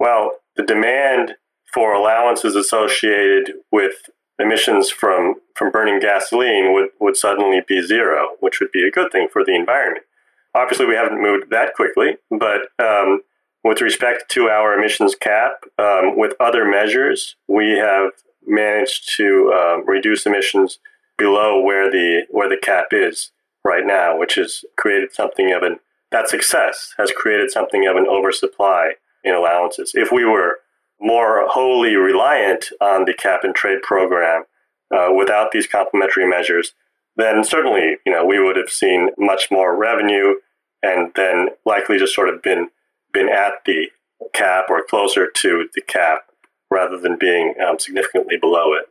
well, 0.00 0.32
the 0.56 0.64
demand 0.64 1.36
for 1.72 1.92
allowances 1.94 2.56
associated 2.56 3.54
with 3.70 3.94
emissions 4.40 4.90
from, 4.90 5.36
from 5.54 5.70
burning 5.70 6.00
gasoline 6.00 6.72
would, 6.72 6.88
would 6.98 7.16
suddenly 7.16 7.60
be 7.68 7.80
zero, 7.80 8.30
which 8.40 8.58
would 8.58 8.72
be 8.72 8.86
a 8.86 8.90
good 8.90 9.12
thing 9.12 9.28
for 9.32 9.44
the 9.44 9.54
environment. 9.54 10.04
Obviously, 10.56 10.86
we 10.86 10.96
haven't 10.96 11.22
moved 11.22 11.50
that 11.50 11.74
quickly, 11.74 12.16
but 12.28 12.62
um, 12.84 13.20
with 13.62 13.80
respect 13.80 14.28
to 14.30 14.48
our 14.48 14.76
emissions 14.76 15.14
cap, 15.14 15.62
um, 15.78 16.18
with 16.18 16.32
other 16.40 16.64
measures, 16.64 17.36
we 17.46 17.78
have 17.78 18.10
managed 18.44 19.16
to 19.16 19.52
um, 19.52 19.86
reduce 19.86 20.26
emissions 20.26 20.80
below 21.20 21.60
where 21.60 21.90
the 21.90 22.22
where 22.30 22.48
the 22.48 22.56
cap 22.56 22.86
is 22.90 23.30
right 23.64 23.86
now, 23.86 24.18
which 24.18 24.34
has 24.34 24.64
created 24.76 25.12
something 25.12 25.52
of 25.52 25.62
an 25.62 25.78
that 26.10 26.28
success 26.28 26.94
has 26.98 27.12
created 27.12 27.50
something 27.50 27.86
of 27.86 27.96
an 27.96 28.06
oversupply 28.08 28.94
in 29.22 29.34
allowances. 29.34 29.92
If 29.94 30.10
we 30.10 30.24
were 30.24 30.58
more 31.00 31.46
wholly 31.48 31.94
reliant 31.94 32.70
on 32.80 33.04
the 33.04 33.14
cap 33.14 33.40
and 33.44 33.54
trade 33.54 33.82
program 33.82 34.44
uh, 34.92 35.10
without 35.16 35.52
these 35.52 35.66
complementary 35.66 36.26
measures, 36.26 36.72
then 37.16 37.44
certainly 37.44 37.98
you 38.06 38.12
know 38.12 38.24
we 38.24 38.40
would 38.40 38.56
have 38.56 38.70
seen 38.70 39.10
much 39.18 39.50
more 39.50 39.76
revenue 39.76 40.34
and 40.82 41.12
then 41.14 41.48
likely 41.66 41.98
just 41.98 42.14
sort 42.14 42.30
of 42.30 42.42
been 42.42 42.70
been 43.12 43.28
at 43.28 43.64
the 43.66 43.88
cap 44.32 44.66
or 44.70 44.82
closer 44.82 45.30
to 45.30 45.68
the 45.74 45.82
cap 45.82 46.24
rather 46.70 46.98
than 46.98 47.18
being 47.18 47.54
um, 47.66 47.78
significantly 47.78 48.36
below 48.40 48.72
it. 48.72 48.86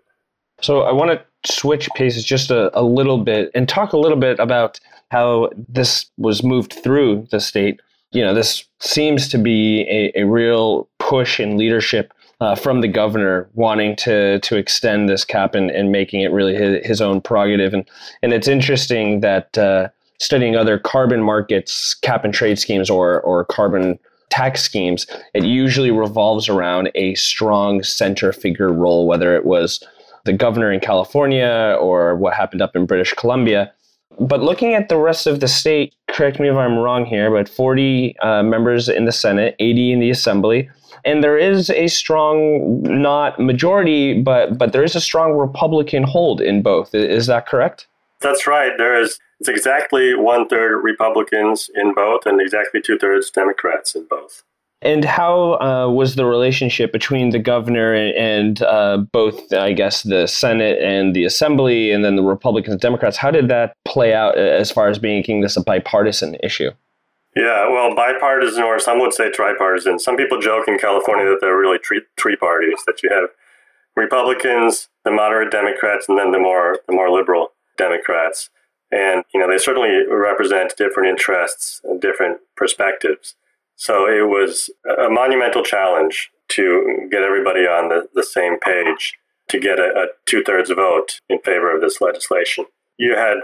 So 0.62 0.82
I 0.82 0.92
want 0.92 1.12
to 1.12 1.52
switch 1.52 1.90
paces 1.96 2.24
just 2.24 2.52
a, 2.52 2.78
a 2.78 2.84
little 2.84 3.18
bit 3.18 3.52
and 3.56 3.68
talk 3.68 3.94
a 3.94 3.98
little 3.98 4.18
bit 4.18 4.40
about 4.40 4.80
how 5.12 5.50
this 5.68 6.06
was 6.18 6.44
moved 6.44 6.74
through 6.74 7.28
the 7.32 7.40
state. 7.40 7.80
You 8.12 8.24
know, 8.24 8.34
this 8.34 8.66
seems 8.80 9.28
to 9.30 9.38
be 9.38 9.82
a, 9.82 10.22
a 10.22 10.24
real 10.26 10.88
push 11.00 11.40
in 11.40 11.58
leadership 11.58 12.14
uh, 12.42 12.56
from 12.56 12.82
the 12.82 12.88
governor 12.88 13.50
wanting 13.54 13.96
to 13.98 14.40
to 14.40 14.56
extend 14.56 15.10
this 15.10 15.26
cap 15.26 15.56
and, 15.56 15.70
and 15.72 15.92
making 15.92 16.22
it 16.22 16.32
really 16.32 16.56
his, 16.56 16.86
his 16.86 17.02
own 17.02 17.22
prerogative. 17.22 17.74
And 17.74 17.88
and 18.24 18.34
it's 18.34 18.48
interesting 18.48 19.20
that 19.22 19.58
uh, 19.58 19.90
studying 20.20 20.56
other 20.56 20.80
carbon 20.80 21.22
markets, 21.22 21.94
cap 21.94 22.24
and 22.24 22.34
trade 22.34 22.58
schemes, 22.58 22.90
or 22.90 23.22
or 23.22 23.46
carbon 23.46 24.00
tax 24.30 24.62
schemes, 24.62 25.08
it 25.34 25.44
usually 25.44 25.92
revolves 25.92 26.48
around 26.48 26.92
a 26.96 27.16
strong 27.16 27.84
center 27.84 28.32
figure 28.32 28.72
role, 28.72 29.08
whether 29.08 29.36
it 29.36 29.46
was 29.46 29.84
the 30.30 30.38
governor 30.38 30.72
in 30.72 30.80
California 30.80 31.76
or 31.82 32.16
what 32.16 32.36
happened 32.36 32.62
up 32.62 32.76
in 32.76 32.86
British 32.86 33.14
Columbia. 33.14 33.74
But 34.20 34.42
looking 34.42 34.76
at 34.76 34.88
the 34.88 34.98
rest 34.98 35.26
of 35.26 35.40
the 35.40 35.48
state, 35.48 35.96
correct 36.08 36.40
me 36.40 36.50
if 36.50 36.56
I'm 36.56 36.78
wrong 36.78 37.04
here, 37.04 37.32
but 37.32 37.50
40 37.50 38.16
uh, 38.20 38.44
members 38.44 38.90
in 38.90 39.06
the 39.06 39.12
Senate, 39.12 39.56
80 39.60 39.94
in 39.94 40.00
the 40.00 40.12
Assembly, 40.12 40.70
and 41.04 41.24
there 41.24 41.38
is 41.38 41.72
a 41.72 41.88
strong, 41.88 42.82
not 42.84 43.40
majority, 43.40 44.22
but 44.22 44.58
but 44.58 44.72
there 44.72 44.84
is 44.84 44.96
a 44.96 45.02
strong 45.02 45.34
Republican 45.34 46.04
hold 46.04 46.42
in 46.42 46.62
both. 46.62 46.94
Is 46.94 47.28
that 47.28 47.48
correct? 47.48 47.88
That's 48.20 48.46
right. 48.46 48.74
There 48.78 49.00
is. 49.02 49.18
It's 49.40 49.48
exactly 49.48 50.14
one 50.16 50.50
third 50.50 50.82
Republicans 50.84 51.70
in 51.74 51.94
both, 51.94 52.26
and 52.26 52.42
exactly 52.42 52.82
two 52.82 52.98
thirds 52.98 53.32
Democrats 53.32 53.96
in 53.96 54.06
both. 54.10 54.44
And 54.82 55.04
how 55.04 55.60
uh, 55.60 55.90
was 55.92 56.16
the 56.16 56.26
relationship 56.26 56.94
between 56.94 57.32
the 57.32 57.40
governor 57.40 57.94
and 57.94 58.62
uh, 58.62 58.98
both, 59.12 59.52
I 59.52 59.74
guess, 59.74 60.04
the 60.04 60.26
Senate 60.26 60.82
and 60.82 61.14
the 61.14 61.26
Assembly, 61.26 61.92
and 61.92 62.06
then 62.06 62.16
the 62.16 62.24
Republicans 62.24 62.74
and 62.74 62.82
Democrats? 62.82 63.18
How 63.18 63.30
did 63.30 63.50
that 63.50 63.76
play 63.84 64.14
out 64.14 64.38
as 64.38 64.72
far 64.72 64.88
as 64.88 65.02
making 65.02 65.42
this 65.42 65.58
a 65.58 65.62
bipartisan 65.62 66.38
issue? 66.42 66.72
Yeah, 67.36 67.70
well, 67.70 67.96
bipartisan, 67.96 68.64
or 68.64 68.80
some 68.80 69.00
would 69.00 69.14
say 69.14 69.30
tripartisan. 69.30 70.00
Some 70.00 70.18
people 70.18 70.40
joke 70.40 70.68
in 70.68 70.80
California 70.80 71.26
that 71.26 71.40
there 71.42 71.54
are 71.54 71.60
really 71.60 71.80
three, 71.86 72.02
three 72.18 72.36
parties 72.36 72.84
that 72.88 73.04
you 73.04 73.10
have 73.10 73.30
Republicans, 73.96 74.88
the 75.04 75.12
moderate 75.12 75.52
Democrats, 75.52 76.08
and 76.10 76.18
then 76.18 76.32
the 76.32 76.40
more 76.40 76.80
the 76.88 76.94
more 76.94 77.12
liberal 77.12 77.52
Democrats. 77.78 78.50
And 78.92 79.24
you 79.34 79.40
know 79.40 79.48
they 79.48 79.58
certainly 79.58 80.06
represent 80.10 80.76
different 80.78 81.10
interests 81.10 81.82
and 81.84 82.02
different 82.02 82.40
perspectives. 82.56 83.36
So 83.80 84.10
it 84.10 84.28
was 84.28 84.70
a 84.86 85.10
monumental 85.10 85.64
challenge 85.64 86.32
to 86.50 87.08
get 87.10 87.24
everybody 87.24 87.62
on 87.62 87.88
the, 87.88 88.10
the 88.14 88.24
same 88.24 88.60
page 88.60 89.14
to 89.48 89.58
get 89.58 89.80
a, 89.80 89.94
a 89.96 90.08
two 90.26 90.44
thirds 90.44 90.70
vote 90.70 91.22
in 91.30 91.40
favor 91.40 91.74
of 91.74 91.80
this 91.80 92.02
legislation. 92.02 92.66
You 92.98 93.16
had 93.16 93.38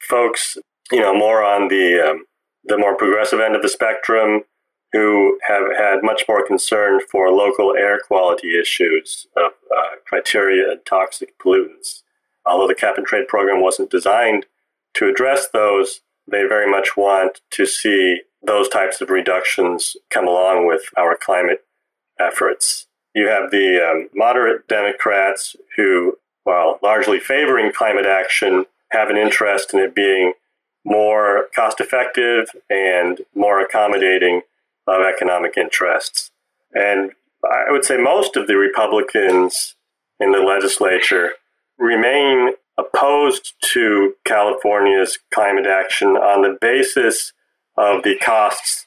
folks, 0.00 0.58
you 0.90 0.98
know, 0.98 1.14
more 1.14 1.44
on 1.44 1.68
the 1.68 2.04
um, 2.04 2.24
the 2.64 2.76
more 2.76 2.96
progressive 2.96 3.38
end 3.38 3.54
of 3.54 3.62
the 3.62 3.68
spectrum 3.68 4.42
who 4.92 5.38
have 5.46 5.76
had 5.78 6.02
much 6.02 6.24
more 6.28 6.44
concern 6.44 6.98
for 7.08 7.30
local 7.30 7.76
air 7.76 8.00
quality 8.00 8.58
issues 8.58 9.28
of 9.36 9.52
uh, 9.76 9.96
criteria 10.04 10.68
and 10.68 10.80
toxic 10.84 11.38
pollutants. 11.38 12.02
Although 12.44 12.66
the 12.66 12.74
cap 12.74 12.98
and 12.98 13.06
trade 13.06 13.28
program 13.28 13.62
wasn't 13.62 13.92
designed 13.92 14.46
to 14.94 15.08
address 15.08 15.46
those, 15.52 16.00
they 16.28 16.44
very 16.46 16.70
much 16.70 16.96
want 16.96 17.40
to 17.52 17.66
see 17.66 18.22
those 18.42 18.68
types 18.68 19.00
of 19.00 19.10
reductions 19.10 19.96
come 20.10 20.26
along 20.26 20.66
with 20.66 20.82
our 20.96 21.16
climate 21.16 21.64
efforts. 22.18 22.86
You 23.14 23.28
have 23.28 23.50
the 23.50 23.80
um, 23.84 24.08
moderate 24.14 24.68
Democrats 24.68 25.56
who, 25.76 26.18
while 26.44 26.78
largely 26.82 27.18
favoring 27.18 27.72
climate 27.72 28.06
action, 28.06 28.66
have 28.90 29.10
an 29.10 29.16
interest 29.16 29.74
in 29.74 29.80
it 29.80 29.94
being 29.94 30.34
more 30.84 31.48
cost 31.54 31.80
effective 31.80 32.48
and 32.70 33.22
more 33.34 33.60
accommodating 33.60 34.42
of 34.86 35.02
economic 35.02 35.56
interests. 35.56 36.30
And 36.72 37.12
I 37.44 37.70
would 37.70 37.84
say 37.84 37.96
most 37.96 38.36
of 38.36 38.46
the 38.46 38.56
Republicans 38.56 39.74
in 40.20 40.32
the 40.32 40.38
legislature 40.38 41.32
remain 41.78 42.52
opposed 42.78 43.54
to 43.72 44.14
California's 44.24 45.18
climate 45.32 45.66
action 45.66 46.08
on 46.08 46.42
the 46.42 46.56
basis 46.60 47.32
of 47.76 48.02
the 48.02 48.16
costs 48.16 48.86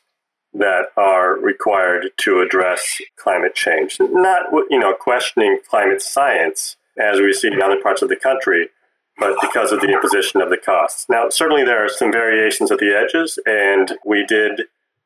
that 0.54 0.86
are 0.98 1.34
required 1.34 2.08
to 2.18 2.42
address 2.42 3.02
climate 3.16 3.56
change. 3.56 3.98
Not, 4.00 4.48
you 4.70 4.80
know, 4.80 4.94
questioning 4.94 5.60
climate 5.70 6.02
science 6.02 6.76
as 6.98 7.20
we 7.20 7.34
see 7.34 7.48
in 7.48 7.62
other 7.62 7.82
parts 7.82 8.02
of 8.02 8.10
the 8.10 8.16
country, 8.16 8.70
but 9.18 9.36
because 9.42 9.72
of 9.72 9.82
the 9.82 9.90
imposition 9.90 10.42
of 10.42 10.50
the 10.50 10.58
costs. 10.58 11.06
Now, 11.10 11.30
certainly 11.30 11.64
there 11.64 11.84
are 11.84 11.90
some 11.90 12.12
variations 12.12 12.72
at 12.72 12.80
the 12.80 12.96
edges, 12.96 13.38
and 13.46 13.94
we 14.06 14.26
did 14.26 14.64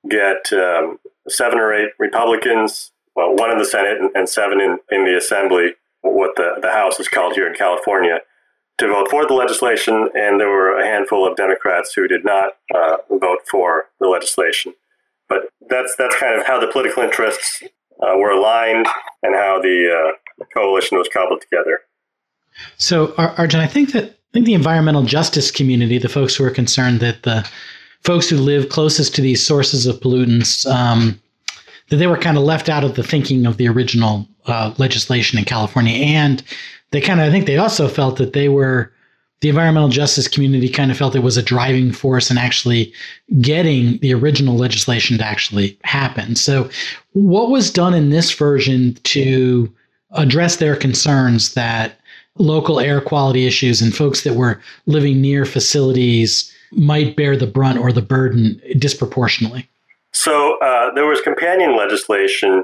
get 0.09 0.51
um, 0.53 0.99
seven 1.27 1.59
or 1.59 1.73
eight 1.73 1.91
Republicans, 1.99 2.91
well, 3.15 3.35
one 3.35 3.51
in 3.51 3.57
the 3.57 3.65
Senate 3.65 3.99
and, 4.15 4.29
seven 4.29 4.59
in, 4.59 4.79
in 4.91 5.05
the 5.05 5.17
Assembly, 5.17 5.73
what 6.01 6.35
the, 6.35 6.55
the 6.61 6.71
House 6.71 6.99
is 6.99 7.07
called 7.07 7.35
here 7.35 7.47
in 7.47 7.53
California, 7.53 8.19
to 8.79 8.87
vote 8.87 9.09
for 9.09 9.25
the 9.27 9.33
legislation, 9.33 10.09
and 10.15 10.39
there 10.39 10.49
were 10.49 10.79
a 10.79 10.85
handful 10.85 11.27
of 11.27 11.35
Democrats 11.35 11.93
who 11.93 12.07
did 12.07 12.25
not 12.25 12.53
uh, 12.73 12.97
vote 13.09 13.39
for 13.49 13.85
the 13.99 14.07
legislation. 14.07 14.73
But 15.29 15.49
that's 15.69 15.95
that's 15.97 16.15
kind 16.17 16.39
of 16.39 16.45
how 16.45 16.59
the 16.59 16.67
political 16.67 17.03
interests 17.03 17.63
uh, 18.01 18.17
were 18.17 18.31
aligned 18.31 18.87
and 19.21 19.35
how 19.35 19.61
the 19.61 20.13
uh, 20.39 20.43
coalition 20.53 20.97
was 20.97 21.07
cobbled 21.11 21.41
together. 21.41 21.81
So, 22.77 23.13
Arjun, 23.17 23.59
I 23.59 23.67
think 23.67 23.93
that 23.93 24.05
I 24.05 24.31
think 24.33 24.45
the 24.45 24.53
environmental 24.53 25.03
justice 25.03 25.51
community, 25.51 25.97
the 25.97 26.09
folks 26.09 26.35
who 26.35 26.43
are 26.43 26.51
concerned 26.51 26.99
that 26.99 27.23
the 27.23 27.47
folks 28.03 28.29
who 28.29 28.37
live 28.37 28.69
closest 28.69 29.15
to 29.15 29.21
these 29.21 29.45
sources 29.45 29.85
of 29.85 29.99
pollutants, 29.99 30.65
um, 30.69 31.19
that 31.89 31.97
they 31.97 32.07
were 32.07 32.17
kind 32.17 32.37
of 32.37 32.43
left 32.43 32.67
out 32.67 32.83
of 32.83 32.95
the 32.95 33.03
thinking 33.03 33.45
of 33.45 33.57
the 33.57 33.67
original 33.67 34.27
uh, 34.45 34.73
legislation 34.77 35.39
in 35.39 35.45
California, 35.45 35.93
and 35.93 36.43
they 36.93 37.01
kind 37.01 37.19
of 37.19 37.27
I 37.27 37.31
think 37.31 37.47
they 37.47 37.57
also 37.57 37.89
felt 37.89 38.17
that 38.17 38.33
they 38.33 38.47
were 38.47 38.93
the 39.41 39.49
environmental 39.49 39.89
justice 39.89 40.29
community 40.29 40.69
kind 40.69 40.89
of 40.89 40.95
felt 40.95 41.17
it 41.17 41.19
was 41.19 41.35
a 41.35 41.43
driving 41.43 41.91
force 41.91 42.31
in 42.31 42.37
actually 42.37 42.93
getting 43.41 43.97
the 43.97 44.13
original 44.13 44.55
legislation 44.55 45.17
to 45.17 45.25
actually 45.25 45.77
happen. 45.83 46.37
So, 46.37 46.69
what 47.11 47.49
was 47.49 47.69
done 47.69 47.93
in 47.93 48.09
this 48.09 48.31
version 48.31 48.93
to 49.03 49.69
address 50.11 50.55
their 50.57 50.77
concerns 50.77 51.55
that 51.55 51.99
local 52.37 52.79
air 52.79 53.01
quality 53.01 53.45
issues 53.45 53.81
and 53.81 53.93
folks 53.93 54.23
that 54.23 54.35
were 54.35 54.61
living 54.85 55.19
near 55.19 55.43
facilities 55.43 56.49
might 56.71 57.17
bear 57.17 57.35
the 57.35 57.45
brunt 57.45 57.79
or 57.79 57.91
the 57.91 58.01
burden 58.01 58.61
disproportionately? 58.77 59.67
So, 60.13 60.57
uh, 60.59 60.93
there 60.93 61.05
was 61.05 61.19
companion 61.19 61.75
legislation 61.75 62.63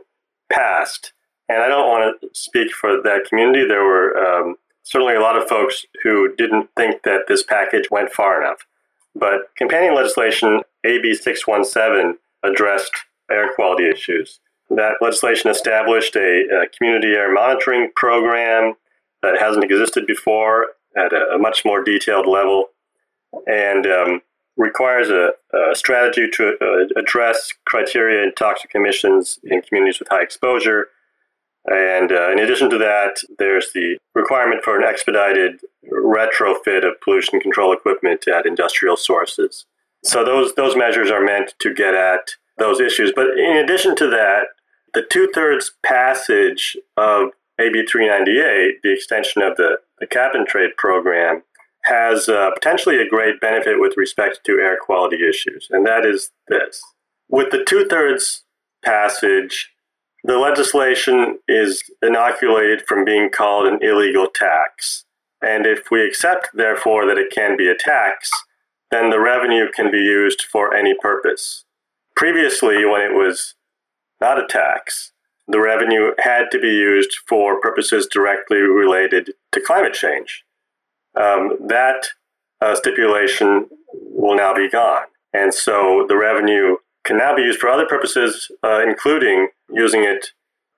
passed, 0.50 1.12
and 1.50 1.64
I 1.64 1.68
don't 1.68 1.88
want 1.88 2.22
to 2.22 2.30
speak 2.34 2.72
for 2.72 3.02
that 3.02 3.26
community. 3.28 3.68
There 3.68 3.84
were 3.84 4.16
um, 4.18 4.56
certainly 4.84 5.16
a 5.16 5.22
lot 5.22 5.36
of 5.36 5.50
folks 5.50 5.86
who 6.04 6.34
didn't 6.36 6.70
think 6.78 7.04
that 7.04 7.26
this 7.28 7.44
package 7.44 7.90
went 7.90 8.12
far 8.12 8.42
enough. 8.42 8.66
But 9.16 9.54
companion 9.58 9.96
legislation 9.96 10.62
AB 10.86 11.16
617 11.16 12.18
addressed 12.44 12.92
air 13.30 13.54
quality 13.56 13.90
issues. 13.90 14.40
That 14.70 14.98
legislation 15.02 15.50
established 15.50 16.16
a, 16.16 16.64
a 16.64 16.68
community 16.78 17.10
air 17.10 17.34
monitoring 17.34 17.92
program 17.96 18.76
that 19.24 19.40
hasn't 19.40 19.64
existed 19.64 20.06
before 20.06 20.68
at 20.96 21.12
a, 21.12 21.36
a 21.36 21.38
much 21.40 21.66
more 21.66 21.84
detailed 21.84 22.28
level 22.28 22.66
and 23.48 23.86
um, 23.88 24.22
requires 24.58 25.10
a, 25.10 25.32
a, 25.54 25.76
strategy 25.76 26.30
to 26.34 26.56
uh, 26.62 27.00
address 27.00 27.52
criteria 27.66 28.24
and 28.24 28.36
toxic 28.36 28.72
emissions 28.76 29.40
in 29.44 29.62
communities 29.62 30.00
with 30.00 30.08
high 30.10 30.22
exposure 30.22 30.88
and 31.70 32.12
uh, 32.12 32.32
in 32.32 32.40
addition 32.40 32.70
to 32.72 32.78
that, 32.80 33.18
there's 33.38 33.72
the 33.74 33.98
requirement 34.16 34.64
for 34.64 34.78
an 34.78 34.84
expedited 34.84 35.62
retrofit 35.92 36.88
of 36.88 37.00
pollution 37.02 37.40
control 37.40 37.72
equipment 37.74 38.28
at 38.28 38.46
industrial 38.46 38.98
sources. 38.98 39.66
So 40.04 40.24
those 40.24 40.56
those 40.56 40.76
measures 40.76 41.12
are 41.12 41.24
meant 41.24 41.54
to 41.60 41.74
get 41.74 41.94
at 41.94 42.32
those 42.58 42.80
issues. 42.80 43.12
But 43.16 43.38
in 43.38 43.58
addition 43.58 43.96
to 43.98 44.08
that, 44.10 44.48
the 44.94 45.06
two 45.10 45.30
thirds 45.34 45.74
passage 45.84 46.78
of 46.98 47.30
AB 47.60 47.86
398, 47.86 48.82
the 48.84 48.94
extension 48.94 49.42
of 49.42 49.58
the, 49.58 49.80
the 50.00 50.08
cap 50.08 50.32
and 50.34 50.48
trade 50.48 50.72
program, 50.78 51.44
has 51.84 52.30
uh, 52.30 52.52
potentially 52.52 53.00
a 53.02 53.08
great 53.08 53.40
benefit 53.42 53.80
with 53.80 53.98
respect 53.98 54.40
to 54.46 54.54
air 54.54 54.78
quality 54.80 55.18
issues, 55.28 55.68
and 55.70 55.86
that 55.86 56.06
is 56.06 56.32
this: 56.48 56.82
with 57.28 57.52
the 57.52 57.64
two 57.64 57.86
thirds 57.86 58.44
passage 58.84 59.72
the 60.24 60.38
legislation 60.38 61.40
is 61.48 61.84
inoculated 62.02 62.84
from 62.88 63.06
being 63.06 63.30
called 63.30 63.68
an 63.68 63.80
illegal 63.82 64.28
tax. 64.34 65.06
And 65.42 65.66
if 65.66 65.90
we 65.90 66.06
accept, 66.06 66.50
therefore, 66.54 67.06
that 67.06 67.18
it 67.18 67.32
can 67.32 67.56
be 67.56 67.70
a 67.70 67.76
tax, 67.76 68.30
then 68.92 69.10
the 69.10 69.20
revenue 69.20 69.72
can 69.74 69.92
be 69.92 70.00
used 70.00 70.42
for 70.42 70.74
any 70.74 70.94
purpose. 70.94 71.64
Previously, 72.16 72.86
when 72.86 73.02
it 73.02 73.14
was 73.14 73.56
not 74.20 74.38
a 74.38 74.48
tax, 74.48 75.14
the 75.48 75.60
revenue 75.60 76.12
had 76.20 76.52
to 76.52 76.60
be 76.60 76.68
used 76.68 77.16
for 77.28 77.60
purposes 77.60 78.08
directly 78.12 78.58
related 78.58 79.32
to 79.54 79.62
climate 79.62 79.94
change. 79.94 80.44
Um, 81.16 81.58
that 81.68 82.08
uh, 82.62 82.76
stipulation 82.76 83.68
will 83.94 84.36
now 84.36 84.54
be 84.54 84.70
gone. 84.70 85.06
And 85.34 85.54
so 85.54 86.06
the 86.08 86.18
revenue 86.18 86.78
can 87.04 87.18
now 87.18 87.36
be 87.36 87.42
used 87.44 87.60
for 87.60 87.70
other 87.70 87.86
purposes, 87.86 88.52
uh, 88.64 88.82
including 88.86 89.50
using 89.72 90.04
it 90.04 90.32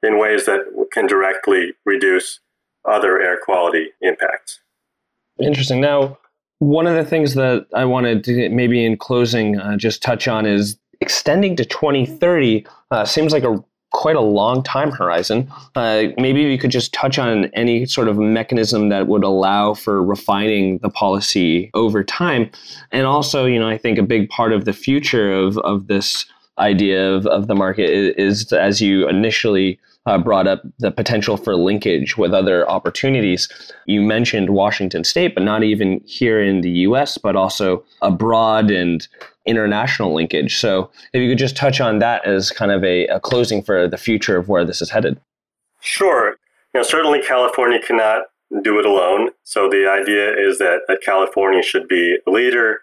in 0.03 0.19
ways 0.19 0.45
that 0.45 0.61
can 0.91 1.07
directly 1.07 1.73
reduce 1.85 2.39
other 2.85 3.21
air 3.21 3.37
quality 3.43 3.89
impacts. 4.01 4.59
Interesting. 5.39 5.81
Now, 5.81 6.17
one 6.59 6.87
of 6.87 6.95
the 6.95 7.05
things 7.05 7.33
that 7.35 7.67
I 7.73 7.85
wanted 7.85 8.23
to 8.25 8.49
maybe 8.49 8.85
in 8.85 8.97
closing 8.97 9.59
uh, 9.59 9.77
just 9.77 10.03
touch 10.03 10.27
on 10.27 10.45
is 10.45 10.77
extending 10.99 11.55
to 11.55 11.65
2030 11.65 12.65
uh, 12.91 13.05
seems 13.05 13.33
like 13.33 13.43
a 13.43 13.63
quite 13.91 14.15
a 14.15 14.21
long 14.21 14.63
time 14.63 14.91
horizon. 14.91 15.51
Uh, 15.75 16.03
maybe 16.17 16.41
you 16.41 16.57
could 16.57 16.71
just 16.71 16.93
touch 16.93 17.19
on 17.19 17.45
any 17.53 17.85
sort 17.85 18.07
of 18.07 18.17
mechanism 18.17 18.89
that 18.89 19.07
would 19.07 19.23
allow 19.23 19.73
for 19.73 20.01
refining 20.01 20.77
the 20.79 20.89
policy 20.89 21.69
over 21.73 22.03
time. 22.03 22.49
And 22.91 23.05
also, 23.05 23.45
you 23.45 23.59
know, 23.59 23.67
I 23.67 23.77
think 23.77 23.97
a 23.97 24.03
big 24.03 24.29
part 24.29 24.53
of 24.53 24.65
the 24.65 24.73
future 24.73 25.31
of, 25.33 25.57
of 25.59 25.87
this 25.87 26.25
idea 26.57 27.11
of, 27.13 27.25
of 27.27 27.47
the 27.47 27.55
market 27.55 27.89
is, 27.89 28.43
is 28.43 28.53
as 28.53 28.81
you 28.81 29.07
initially 29.07 29.79
uh, 30.05 30.17
brought 30.17 30.47
up 30.47 30.63
the 30.79 30.91
potential 30.91 31.37
for 31.37 31.55
linkage 31.55 32.17
with 32.17 32.33
other 32.33 32.67
opportunities. 32.69 33.47
You 33.85 34.01
mentioned 34.01 34.49
Washington 34.49 35.03
State, 35.03 35.35
but 35.35 35.43
not 35.43 35.63
even 35.63 36.01
here 36.05 36.41
in 36.41 36.61
the 36.61 36.71
US, 36.87 37.17
but 37.17 37.35
also 37.35 37.83
abroad 38.01 38.71
and 38.71 39.07
international 39.45 40.13
linkage. 40.13 40.57
So, 40.59 40.91
if 41.13 41.21
you 41.21 41.29
could 41.29 41.37
just 41.37 41.55
touch 41.55 41.81
on 41.81 41.99
that 41.99 42.25
as 42.25 42.51
kind 42.51 42.71
of 42.71 42.83
a, 42.83 43.07
a 43.07 43.19
closing 43.19 43.61
for 43.61 43.87
the 43.87 43.97
future 43.97 44.37
of 44.37 44.49
where 44.49 44.65
this 44.65 44.81
is 44.81 44.89
headed. 44.89 45.19
Sure. 45.81 46.35
Know, 46.73 46.83
certainly 46.83 47.21
California 47.21 47.79
cannot 47.85 48.23
do 48.61 48.79
it 48.79 48.85
alone. 48.85 49.29
So, 49.43 49.69
the 49.69 49.89
idea 49.89 50.31
is 50.31 50.57
that, 50.59 50.81
that 50.87 51.01
California 51.03 51.61
should 51.61 51.87
be 51.87 52.17
a 52.25 52.29
leader 52.29 52.81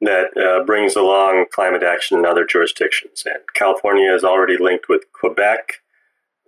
that 0.00 0.36
uh, 0.36 0.64
brings 0.64 0.96
along 0.96 1.46
climate 1.52 1.82
action 1.82 2.18
in 2.18 2.26
other 2.26 2.44
jurisdictions. 2.44 3.24
And 3.26 3.42
California 3.54 4.12
is 4.12 4.24
already 4.24 4.56
linked 4.58 4.88
with 4.88 5.04
Quebec 5.12 5.80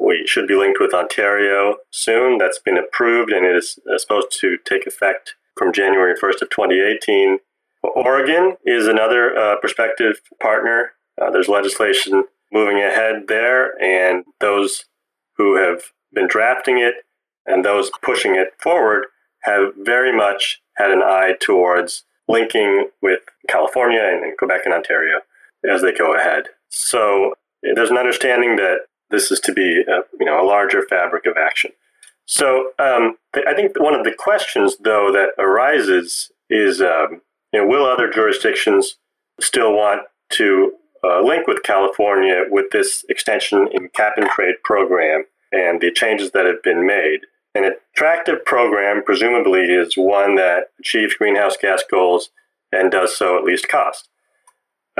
we 0.02 0.26
should 0.26 0.48
be 0.48 0.56
linked 0.56 0.80
with 0.80 0.94
Ontario 0.94 1.76
soon. 1.90 2.38
That's 2.38 2.58
been 2.58 2.76
approved 2.76 3.30
and 3.30 3.46
it 3.46 3.56
is 3.56 3.78
uh, 3.90 3.98
supposed 3.98 4.32
to 4.40 4.58
take 4.64 4.86
effect 4.86 5.34
from 5.56 5.72
January 5.72 6.14
1st 6.14 6.42
of 6.42 6.50
2018. 6.50 7.38
Oregon 7.82 8.56
is 8.64 8.86
another 8.86 9.36
uh, 9.36 9.56
prospective 9.60 10.20
partner. 10.40 10.92
Uh, 11.20 11.30
there's 11.30 11.48
legislation 11.48 12.24
moving 12.52 12.78
ahead 12.78 13.24
there, 13.28 13.80
and 13.82 14.24
those 14.40 14.84
who 15.36 15.56
have 15.56 15.82
been 16.12 16.28
drafting 16.28 16.78
it 16.78 16.94
and 17.46 17.64
those 17.64 17.90
pushing 18.02 18.34
it 18.36 18.54
forward 18.58 19.06
have 19.42 19.72
very 19.78 20.16
much 20.16 20.62
had 20.76 20.90
an 20.90 21.02
eye 21.02 21.34
towards 21.40 22.04
linking 22.28 22.88
with 23.00 23.20
California 23.48 24.00
and 24.00 24.36
Quebec 24.38 24.62
and 24.64 24.74
Ontario 24.74 25.20
as 25.68 25.82
they 25.82 25.92
go 25.92 26.14
ahead. 26.14 26.44
So 26.68 27.34
there's 27.62 27.90
an 27.90 27.98
understanding 27.98 28.56
that 28.56 28.80
this 29.10 29.30
is 29.30 29.40
to 29.40 29.52
be 29.52 29.82
a, 29.82 30.00
you 30.18 30.26
know 30.26 30.42
a 30.42 30.46
larger 30.46 30.82
fabric 30.88 31.26
of 31.26 31.36
action. 31.36 31.70
So 32.26 32.70
um, 32.78 33.16
I 33.46 33.54
think 33.54 33.78
one 33.78 33.94
of 33.94 34.04
the 34.04 34.14
questions 34.16 34.76
though 34.82 35.12
that 35.12 35.40
arises 35.42 36.30
is 36.48 36.80
um, 36.80 37.20
you 37.52 37.60
know 37.60 37.66
will 37.66 37.84
other 37.84 38.10
jurisdictions 38.10 38.96
still 39.40 39.72
want 39.72 40.02
to 40.30 40.72
uh, 41.04 41.20
link 41.20 41.46
with 41.46 41.62
California 41.62 42.44
with 42.48 42.66
this 42.70 43.04
extension 43.08 43.68
in 43.72 43.88
cap 43.90 44.14
and 44.16 44.28
trade 44.30 44.54
program 44.64 45.24
and 45.50 45.80
the 45.80 45.92
changes 45.92 46.30
that 46.30 46.46
have 46.46 46.62
been 46.62 46.86
made. 46.86 47.20
An 47.54 47.64
attractive 47.64 48.44
program 48.44 49.02
presumably 49.04 49.64
is 49.64 49.96
one 49.96 50.36
that 50.36 50.68
achieves 50.80 51.14
greenhouse 51.14 51.56
gas 51.60 51.82
goals 51.88 52.30
and 52.72 52.90
does 52.90 53.16
so 53.16 53.36
at 53.36 53.44
least 53.44 53.68
cost. 53.68 54.08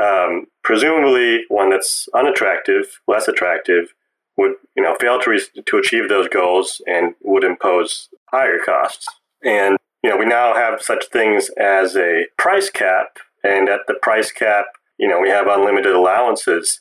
Um, 0.01 0.47
presumably, 0.63 1.45
one 1.49 1.71
that's 1.71 2.09
unattractive, 2.15 3.01
less 3.09 3.27
attractive, 3.27 3.95
would 4.37 4.55
you 4.77 4.83
know 4.83 4.97
fail 5.01 5.21
to 5.21 5.31
re- 5.31 5.63
to 5.65 5.79
achieve 5.79 6.09
those 6.09 6.29
goals 6.29 6.81
and 6.87 7.15
would 7.23 7.45
impose 7.45 8.09
higher 8.31 8.59
costs. 8.59 9.07
And 9.43 9.79
you 10.03 10.11
know 10.11 10.17
we 10.17 10.27
now 10.27 10.55
have 10.55 10.83
such 10.83 11.07
things 11.07 11.51
as 11.59 11.97
a 11.97 12.27
price 12.39 12.71
cap, 12.71 13.19
and 13.43 13.69
at 13.69 13.81
the 13.87 13.95
price 13.95 14.31
cap, 14.31 14.67
you 14.99 15.09
know 15.09 15.21
we 15.21 15.29
have 15.31 15.47
unlimited 15.47 15.95
allowances 15.95 16.81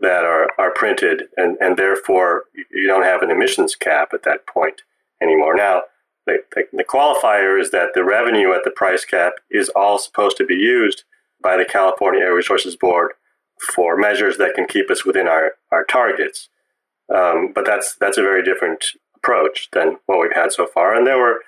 that 0.00 0.24
are 0.24 0.48
are 0.58 0.72
printed, 0.72 1.24
and 1.36 1.56
and 1.60 1.76
therefore 1.76 2.44
you 2.54 2.86
don't 2.86 3.04
have 3.04 3.22
an 3.22 3.30
emissions 3.30 3.74
cap 3.74 4.10
at 4.12 4.22
that 4.24 4.46
point 4.46 4.82
anymore. 5.22 5.54
Now 5.56 5.82
the, 6.26 6.38
the 6.72 6.84
qualifier 6.84 7.60
is 7.60 7.70
that 7.70 7.90
the 7.94 8.04
revenue 8.04 8.52
at 8.52 8.64
the 8.64 8.70
price 8.70 9.04
cap 9.04 9.34
is 9.50 9.70
all 9.74 9.98
supposed 9.98 10.36
to 10.38 10.44
be 10.44 10.54
used 10.54 11.04
by 11.42 11.56
the 11.56 11.64
California 11.64 12.20
Air 12.20 12.34
Resources 12.34 12.76
Board 12.76 13.12
for 13.74 13.96
measures 13.96 14.36
that 14.36 14.54
can 14.54 14.66
keep 14.66 14.90
us 14.90 15.04
within 15.04 15.26
our, 15.26 15.52
our 15.72 15.84
targets. 15.84 16.48
Um, 17.14 17.52
but 17.54 17.64
that's 17.64 17.96
that's 17.96 18.18
a 18.18 18.22
very 18.22 18.44
different 18.44 18.84
approach 19.16 19.68
than 19.72 19.96
what 20.06 20.20
we've 20.20 20.34
had 20.34 20.52
so 20.52 20.66
far. 20.66 20.94
And 20.94 21.06
there 21.06 21.18
were 21.18 21.42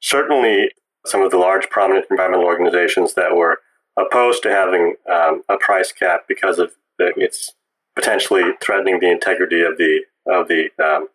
certainly 0.00 0.70
some 1.06 1.22
of 1.22 1.30
the 1.30 1.38
large 1.38 1.70
prominent 1.70 2.06
environmental 2.10 2.46
organizations 2.46 3.14
that 3.14 3.34
were 3.34 3.60
opposed 3.98 4.42
to 4.42 4.50
having 4.50 4.94
um, 5.10 5.42
a 5.48 5.56
price 5.56 5.92
cap 5.92 6.24
because 6.28 6.58
of 6.58 6.72
the, 6.98 7.12
it's 7.16 7.54
potentially 7.94 8.42
threatening 8.62 9.00
the 9.00 9.10
integrity 9.10 9.62
of 9.62 9.78
the 9.78 10.00
of 10.26 10.48
the 10.48 10.68
um, 10.82 11.08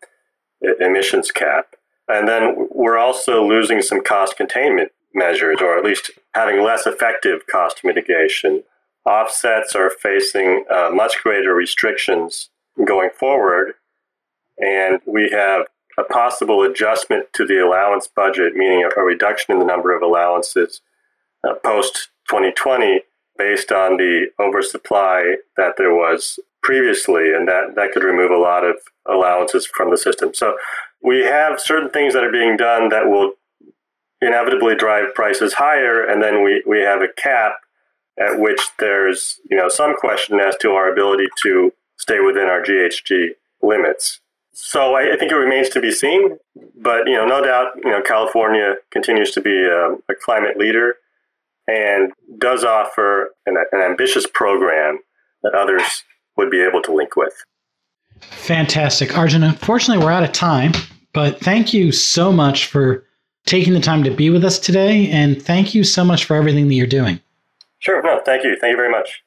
emissions 0.80 1.32
cap. 1.32 1.76
And 2.08 2.28
then 2.28 2.68
we're 2.72 2.98
also 2.98 3.46
losing 3.46 3.82
some 3.82 4.04
cost 4.04 4.36
containment 4.38 4.92
measures, 5.14 5.58
or 5.62 5.78
at 5.78 5.86
least 5.86 6.12
having 6.34 6.64
less 6.64 6.86
effective 6.86 7.48
cost 7.48 7.82
mitigation. 7.84 8.64
Offsets 9.06 9.76
are 9.76 9.90
facing 9.90 10.66
uh, 10.74 10.90
much 10.94 11.22
greater 11.24 11.54
restrictions 11.54 12.50
going 12.86 13.10
forward, 13.18 13.74
and 14.58 15.00
we 15.06 15.30
have 15.32 15.68
a 15.98 16.04
possible 16.04 16.64
adjustment 16.64 17.28
to 17.34 17.46
the 17.46 17.64
allowance 17.64 18.08
budget, 18.08 18.56
meaning 18.56 18.88
a, 18.96 19.02
reduction 19.02 19.54
in 19.54 19.60
the 19.60 19.66
number 19.66 19.96
of 19.96 20.02
allowances 20.02 20.82
uh, 21.48 21.54
post 21.56 22.10
2020 22.30 23.02
based 23.38 23.72
on 23.72 23.98
the 23.98 24.28
oversupply 24.40 25.36
that 25.58 25.74
there 25.78 25.94
was 25.94 26.40
previously, 26.62 27.34
and 27.34 27.48
that, 27.48 27.76
that 27.76 27.92
could 27.92 28.04
remove 28.04 28.32
a 28.32 28.38
lot 28.38 28.64
of 28.64 28.76
allowances 29.08 29.66
from 29.66 29.90
the 29.90 29.98
system. 29.98 30.34
So 30.34 30.56
we 31.04 31.22
have 31.24 31.60
certain 31.60 31.90
things 31.90 32.14
that 32.14 32.24
are 32.24 32.32
being 32.32 32.58
done 32.58 32.90
that 32.90 33.08
will 33.08 33.34
inevitably 34.22 34.76
drive 34.76 35.14
prices 35.16 35.54
higher, 35.54 36.04
and 36.04 36.22
then 36.22 36.44
we, 36.44 36.64
we 36.66 36.80
have 36.82 37.02
a 37.02 37.08
cap 37.08 37.54
at 38.20 38.40
which 38.40 38.62
there's 38.78 39.40
you 39.50 39.58
know 39.58 39.70
some 39.70 39.96
question 39.98 40.40
as 40.40 40.56
to 40.58 40.72
our 40.72 40.92
ability 40.92 41.28
to 41.42 41.74
stay 41.98 42.20
within 42.20 42.46
our 42.46 42.62
GHG 42.62 43.30
limits. 43.62 44.20
So 44.54 44.96
I, 44.96 45.14
I 45.14 45.18
think 45.18 45.32
it 45.32 45.36
remains 45.36 45.70
to 45.70 45.82
be 45.82 45.92
seen, 45.92 46.38
but 46.76 47.08
you 47.08 47.16
know, 47.16 47.26
no 47.26 47.44
doubt, 47.44 47.72
you 47.84 47.90
know, 47.90 48.02
California 48.02 48.76
continues 48.92 49.32
to 49.32 49.42
be 49.42 49.64
a, 49.64 49.94
a 49.94 50.16
climate 50.24 50.58
leader 50.58 50.96
and 51.68 52.12
does 52.38 52.64
offer 52.64 53.34
an, 53.46 53.56
an 53.72 53.80
ambitious 53.80 54.28
program 54.28 55.00
that 55.44 55.54
others 55.56 56.04
would 56.38 56.50
be 56.50 56.62
able 56.62 56.82
to 56.82 56.94
link 56.94 57.16
with. 57.16 57.34
Fantastic. 58.20 59.18
Arjun, 59.18 59.44
unfortunately, 59.44 60.04
we're 60.04 60.12
out 60.12 60.24
of 60.24 60.32
time, 60.32 60.74
but 61.14 61.40
thank 61.40 61.74
you 61.74 61.92
so 61.92 62.32
much 62.32 62.68
for 62.68 63.06
taking 63.46 63.74
the 63.74 63.80
time 63.80 64.04
to 64.04 64.12
be 64.12 64.30
with 64.30 64.44
us 64.46 64.60
today. 64.60 65.10
And 65.10 65.42
thank 65.42 65.74
you 65.74 65.84
so 65.84 66.04
much 66.04 66.26
for 66.26 66.36
everything 66.36 66.68
that 66.68 66.76
you're 66.76 66.88
doing. 66.88 67.20
Sure. 67.80 68.02
No, 68.04 68.22
thank 68.26 68.44
you. 68.44 68.56
Thank 68.60 68.72
you 68.72 68.78
very 68.78 68.92
much. 68.92 69.24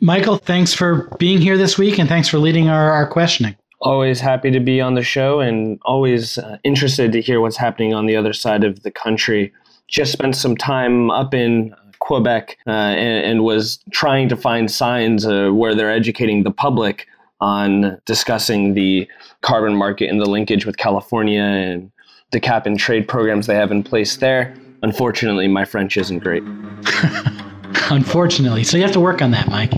Michael, 0.00 0.36
thanks 0.36 0.72
for 0.72 1.08
being 1.18 1.40
here 1.40 1.56
this 1.56 1.76
week 1.76 1.98
and 1.98 2.08
thanks 2.08 2.28
for 2.28 2.38
leading 2.38 2.68
our, 2.68 2.90
our 2.92 3.06
questioning. 3.06 3.56
Always 3.80 4.20
happy 4.20 4.50
to 4.50 4.60
be 4.60 4.80
on 4.80 4.94
the 4.94 5.02
show 5.02 5.40
and 5.40 5.78
always 5.84 6.38
uh, 6.38 6.58
interested 6.64 7.12
to 7.12 7.20
hear 7.20 7.40
what's 7.40 7.56
happening 7.56 7.94
on 7.94 8.06
the 8.06 8.16
other 8.16 8.32
side 8.32 8.64
of 8.64 8.82
the 8.82 8.90
country. 8.90 9.52
Just 9.86 10.12
spent 10.12 10.36
some 10.36 10.56
time 10.56 11.10
up 11.10 11.34
in 11.34 11.74
Quebec 12.00 12.58
uh, 12.66 12.70
and, 12.70 13.26
and, 13.26 13.44
was 13.44 13.78
trying 13.90 14.28
to 14.28 14.36
find 14.36 14.70
signs 14.70 15.26
uh, 15.26 15.50
where 15.50 15.74
they're 15.74 15.90
educating 15.90 16.42
the 16.42 16.50
public 16.50 17.06
on 17.40 18.00
discussing 18.04 18.74
the 18.74 19.08
carbon 19.42 19.74
market 19.74 20.10
and 20.10 20.20
the 20.20 20.26
linkage 20.26 20.66
with 20.66 20.76
California 20.76 21.42
and 21.42 21.90
the 22.30 22.40
cap 22.40 22.66
and 22.66 22.78
trade 22.78 23.08
programs 23.08 23.46
they 23.46 23.54
have 23.54 23.70
in 23.70 23.82
place 23.82 24.16
there. 24.16 24.54
Unfortunately, 24.82 25.48
my 25.48 25.64
French 25.64 25.96
isn't 25.96 26.18
great. 26.18 26.42
Unfortunately. 27.90 28.64
So 28.64 28.76
you 28.76 28.82
have 28.82 28.92
to 28.92 29.00
work 29.00 29.22
on 29.22 29.30
that, 29.30 29.48
Mike. 29.48 29.72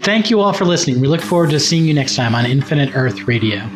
Thank 0.00 0.30
you 0.30 0.40
all 0.40 0.52
for 0.52 0.64
listening. 0.64 1.00
We 1.00 1.08
look 1.08 1.20
forward 1.20 1.50
to 1.50 1.60
seeing 1.60 1.84
you 1.84 1.94
next 1.94 2.16
time 2.16 2.34
on 2.34 2.46
Infinite 2.46 2.94
Earth 2.94 3.26
Radio. 3.26 3.68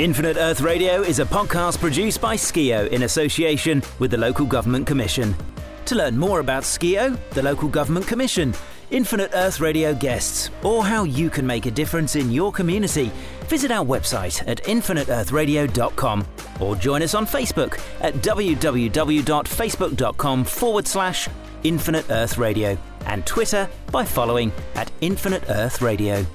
Infinite 0.00 0.38
Earth 0.38 0.62
Radio 0.62 1.02
is 1.02 1.18
a 1.18 1.26
podcast 1.26 1.78
produced 1.78 2.22
by 2.22 2.34
Skio 2.34 2.88
in 2.88 3.02
association 3.02 3.82
with 3.98 4.10
the 4.10 4.16
Local 4.16 4.46
Government 4.46 4.86
Commission. 4.86 5.36
To 5.84 5.94
learn 5.94 6.16
more 6.16 6.40
about 6.40 6.62
Skio, 6.62 7.18
the 7.30 7.42
Local 7.42 7.68
Government 7.68 8.06
Commission, 8.06 8.54
Infinite 8.90 9.30
Earth 9.34 9.60
Radio 9.60 9.94
guests, 9.94 10.50
or 10.62 10.84
how 10.84 11.04
you 11.04 11.30
can 11.30 11.46
make 11.46 11.66
a 11.66 11.70
difference 11.70 12.16
in 12.16 12.32
your 12.32 12.50
community, 12.50 13.12
visit 13.44 13.70
our 13.70 13.84
website 13.84 14.42
at 14.48 14.64
infiniteearthradio.com 14.64 16.26
or 16.60 16.74
join 16.76 17.02
us 17.02 17.14
on 17.14 17.26
Facebook 17.26 17.78
at 18.00 18.14
www.facebook.com 18.14 20.44
forward 20.44 20.86
slash 20.86 21.28
Infinite 21.62 22.06
Earth 22.10 22.38
Radio 22.38 22.78
and 23.06 23.26
Twitter 23.26 23.68
by 23.92 24.04
following 24.04 24.50
at 24.74 24.90
Infinite 25.00 25.44
Earth 25.48 25.82
Radio. 25.82 26.26